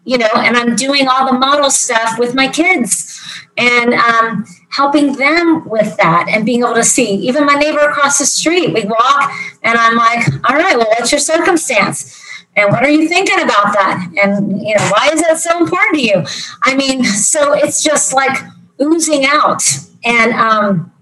you 0.05 0.19
know, 0.19 0.29
and 0.35 0.59
I'm 0.59 0.77
doing 0.77 1.09
all 1.09 1.25
the 1.25 1.39
model 1.39 1.71
stuff 1.71 2.19
with 2.19 2.35
my 2.35 2.49
kids 2.49 3.19
and 3.57 3.95
um, 3.95 4.45
helping 4.77 5.15
them 5.15 5.67
with 5.67 5.97
that 5.97 6.29
and 6.29 6.45
being 6.45 6.61
able 6.61 6.75
to 6.75 6.85
see. 6.85 7.15
Even 7.27 7.47
my 7.47 7.55
neighbor 7.55 7.79
across 7.79 8.19
the 8.19 8.27
street 8.27 8.75
we 8.75 8.85
walk 8.85 9.33
and 9.63 9.79
i'm 9.79 9.97
like 9.97 10.27
all 10.45 10.57
right 10.57 10.77
well 10.77 10.89
what's 10.89 11.11
your 11.11 11.19
circumstance? 11.19 12.23
And 12.57 12.71
what 12.71 12.83
are 12.83 12.91
you 12.91 13.09
thinking 13.09 13.41
about 13.41 13.73
that? 13.75 14.11
And 14.23 14.61
you 14.61 14.75
know 14.75 14.91
why 14.95 15.11
is 15.13 15.23
that 15.23 15.39
so 15.39 15.59
important 15.59 15.97
to 15.97 16.03
you? 16.03 16.25
I 16.63 16.77
mean 16.77 17.05
so 17.05 17.55
it's 17.55 17.83
just 17.83 18.13
like 18.13 18.39
oozing 18.81 19.25
out. 19.25 19.63
And 20.05 20.33
um 20.35 20.93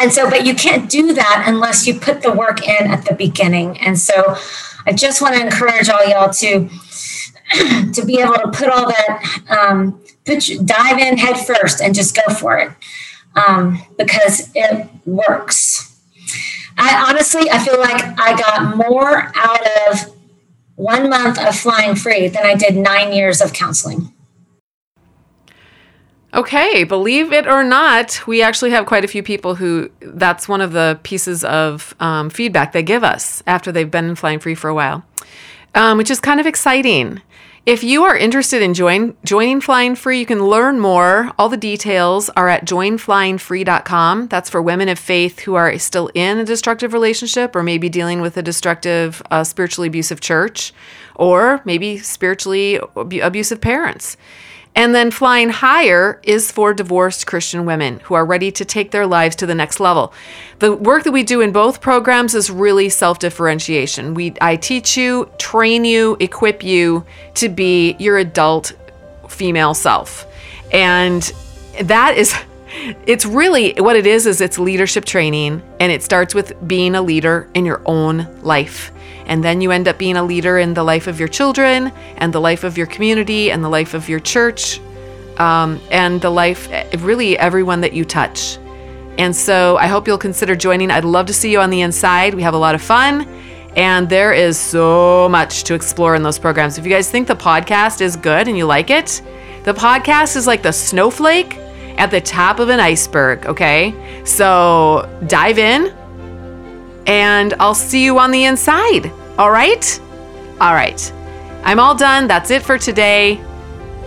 and 0.00 0.12
so 0.12 0.30
but 0.30 0.46
you 0.46 0.54
can't 0.54 0.88
do 0.88 1.12
that 1.14 1.44
unless 1.48 1.84
you 1.84 1.98
put 1.98 2.22
the 2.22 2.32
work 2.32 2.66
in 2.66 2.86
at 2.86 3.04
the 3.06 3.14
beginning. 3.14 3.76
And 3.78 3.98
so 3.98 4.36
i 4.86 4.92
just 4.92 5.20
want 5.20 5.34
to 5.34 5.40
encourage 5.40 5.88
all 5.88 6.06
y'all 6.06 6.32
to 6.32 6.70
to 7.92 8.04
be 8.04 8.20
able 8.20 8.34
to 8.34 8.50
put 8.52 8.68
all 8.68 8.88
that 8.88 9.44
um, 9.48 10.00
put 10.24 10.50
dive 10.64 10.98
in 10.98 11.16
head 11.16 11.36
first 11.36 11.80
and 11.80 11.94
just 11.94 12.14
go 12.14 12.34
for 12.34 12.58
it 12.58 12.70
um, 13.34 13.82
because 13.96 14.50
it 14.54 14.86
works. 15.06 15.84
I 16.76 17.06
honestly, 17.08 17.50
I 17.50 17.58
feel 17.58 17.78
like 17.78 18.02
I 18.18 18.36
got 18.36 18.76
more 18.76 19.32
out 19.34 19.66
of 19.88 20.14
one 20.76 21.10
month 21.10 21.38
of 21.38 21.56
flying 21.56 21.96
free 21.96 22.28
than 22.28 22.46
I 22.46 22.54
did 22.54 22.76
nine 22.76 23.12
years 23.12 23.40
of 23.40 23.52
counseling. 23.52 24.12
Okay, 26.34 26.84
believe 26.84 27.32
it 27.32 27.48
or 27.48 27.64
not, 27.64 28.26
we 28.26 28.42
actually 28.42 28.70
have 28.70 28.86
quite 28.86 29.04
a 29.04 29.08
few 29.08 29.22
people 29.22 29.54
who 29.54 29.90
that's 30.00 30.46
one 30.46 30.60
of 30.60 30.72
the 30.72 31.00
pieces 31.02 31.42
of 31.42 31.94
um, 32.00 32.28
feedback 32.28 32.72
they 32.72 32.82
give 32.82 33.02
us 33.02 33.42
after 33.46 33.72
they've 33.72 33.90
been 33.90 34.14
flying 34.14 34.38
free 34.38 34.54
for 34.54 34.68
a 34.68 34.74
while, 34.74 35.04
um, 35.74 35.96
which 35.96 36.10
is 36.10 36.20
kind 36.20 36.38
of 36.38 36.46
exciting. 36.46 37.22
If 37.68 37.84
you 37.84 38.04
are 38.04 38.16
interested 38.16 38.62
in 38.62 38.72
join, 38.72 39.14
joining 39.26 39.60
Flying 39.60 39.94
Free, 39.94 40.20
you 40.20 40.24
can 40.24 40.42
learn 40.42 40.80
more. 40.80 41.30
All 41.38 41.50
the 41.50 41.58
details 41.58 42.30
are 42.30 42.48
at 42.48 42.64
joinflyingfree.com. 42.64 44.28
That's 44.28 44.48
for 44.48 44.62
women 44.62 44.88
of 44.88 44.98
faith 44.98 45.40
who 45.40 45.54
are 45.54 45.78
still 45.78 46.10
in 46.14 46.38
a 46.38 46.46
destructive 46.46 46.94
relationship 46.94 47.54
or 47.54 47.62
maybe 47.62 47.90
dealing 47.90 48.22
with 48.22 48.38
a 48.38 48.42
destructive, 48.42 49.22
uh, 49.30 49.44
spiritually 49.44 49.86
abusive 49.86 50.18
church 50.18 50.72
or 51.14 51.60
maybe 51.66 51.98
spiritually 51.98 52.80
abusive 52.96 53.60
parents. 53.60 54.16
And 54.78 54.94
then 54.94 55.10
flying 55.10 55.48
higher 55.48 56.20
is 56.22 56.52
for 56.52 56.72
divorced 56.72 57.26
Christian 57.26 57.64
women 57.64 57.98
who 58.04 58.14
are 58.14 58.24
ready 58.24 58.52
to 58.52 58.64
take 58.64 58.92
their 58.92 59.08
lives 59.08 59.34
to 59.36 59.46
the 59.46 59.54
next 59.56 59.80
level. 59.80 60.14
The 60.60 60.72
work 60.72 61.02
that 61.02 61.10
we 61.10 61.24
do 61.24 61.40
in 61.40 61.50
both 61.50 61.80
programs 61.80 62.32
is 62.36 62.48
really 62.48 62.88
self-differentiation. 62.88 64.14
We 64.14 64.34
I 64.40 64.54
teach 64.54 64.96
you, 64.96 65.28
train 65.36 65.84
you, 65.84 66.16
equip 66.20 66.62
you 66.62 67.04
to 67.34 67.48
be 67.48 67.96
your 67.98 68.18
adult 68.18 68.72
female 69.28 69.74
self. 69.74 70.28
And 70.72 71.24
that 71.82 72.16
is 72.16 72.32
it's 73.04 73.26
really 73.26 73.72
what 73.78 73.96
it 73.96 74.06
is 74.06 74.26
is 74.28 74.40
it's 74.40 74.60
leadership 74.60 75.04
training 75.04 75.60
and 75.80 75.90
it 75.90 76.04
starts 76.04 76.36
with 76.36 76.52
being 76.68 76.94
a 76.94 77.02
leader 77.02 77.50
in 77.52 77.64
your 77.64 77.82
own 77.84 78.28
life 78.42 78.92
and 79.28 79.44
then 79.44 79.60
you 79.60 79.70
end 79.70 79.86
up 79.86 79.98
being 79.98 80.16
a 80.16 80.24
leader 80.24 80.58
in 80.58 80.74
the 80.74 80.82
life 80.82 81.06
of 81.06 81.18
your 81.18 81.28
children 81.28 81.92
and 82.16 82.32
the 82.32 82.40
life 82.40 82.64
of 82.64 82.76
your 82.76 82.86
community 82.86 83.50
and 83.52 83.62
the 83.62 83.68
life 83.68 83.94
of 83.94 84.08
your 84.08 84.20
church 84.20 84.80
um, 85.36 85.80
and 85.90 86.20
the 86.20 86.30
life, 86.30 86.70
of 86.72 87.04
really, 87.04 87.38
everyone 87.38 87.82
that 87.82 87.92
you 87.92 88.04
touch. 88.04 88.58
And 89.18 89.34
so 89.34 89.76
I 89.76 89.86
hope 89.86 90.08
you'll 90.08 90.18
consider 90.18 90.56
joining. 90.56 90.90
I'd 90.90 91.04
love 91.04 91.26
to 91.26 91.34
see 91.34 91.52
you 91.52 91.60
on 91.60 91.70
the 91.70 91.82
inside. 91.82 92.34
We 92.34 92.42
have 92.42 92.54
a 92.54 92.58
lot 92.58 92.74
of 92.74 92.82
fun. 92.82 93.28
And 93.76 94.08
there 94.08 94.32
is 94.32 94.58
so 94.58 95.28
much 95.28 95.64
to 95.64 95.74
explore 95.74 96.14
in 96.14 96.22
those 96.22 96.38
programs. 96.38 96.78
If 96.78 96.84
you 96.84 96.90
guys 96.90 97.10
think 97.10 97.28
the 97.28 97.36
podcast 97.36 98.00
is 98.00 98.16
good 98.16 98.48
and 98.48 98.56
you 98.56 98.64
like 98.64 98.90
it, 98.90 99.22
the 99.64 99.74
podcast 99.74 100.36
is 100.36 100.46
like 100.46 100.62
the 100.62 100.72
snowflake 100.72 101.56
at 101.98 102.10
the 102.10 102.20
top 102.20 102.60
of 102.60 102.70
an 102.70 102.80
iceberg, 102.80 103.44
okay? 103.46 103.94
So 104.24 105.08
dive 105.26 105.58
in, 105.58 105.94
and 107.06 107.54
I'll 107.60 107.74
see 107.74 108.04
you 108.04 108.18
on 108.18 108.30
the 108.30 108.44
inside. 108.44 109.12
All 109.38 109.50
right? 109.52 110.00
All 110.60 110.74
right. 110.74 111.12
I'm 111.62 111.78
all 111.78 111.94
done. 111.94 112.26
That's 112.26 112.50
it 112.50 112.62
for 112.62 112.76
today. 112.76 113.40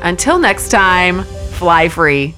Until 0.02 0.38
next 0.38 0.70
time, 0.70 1.24
fly 1.24 1.88
free. 1.88 2.36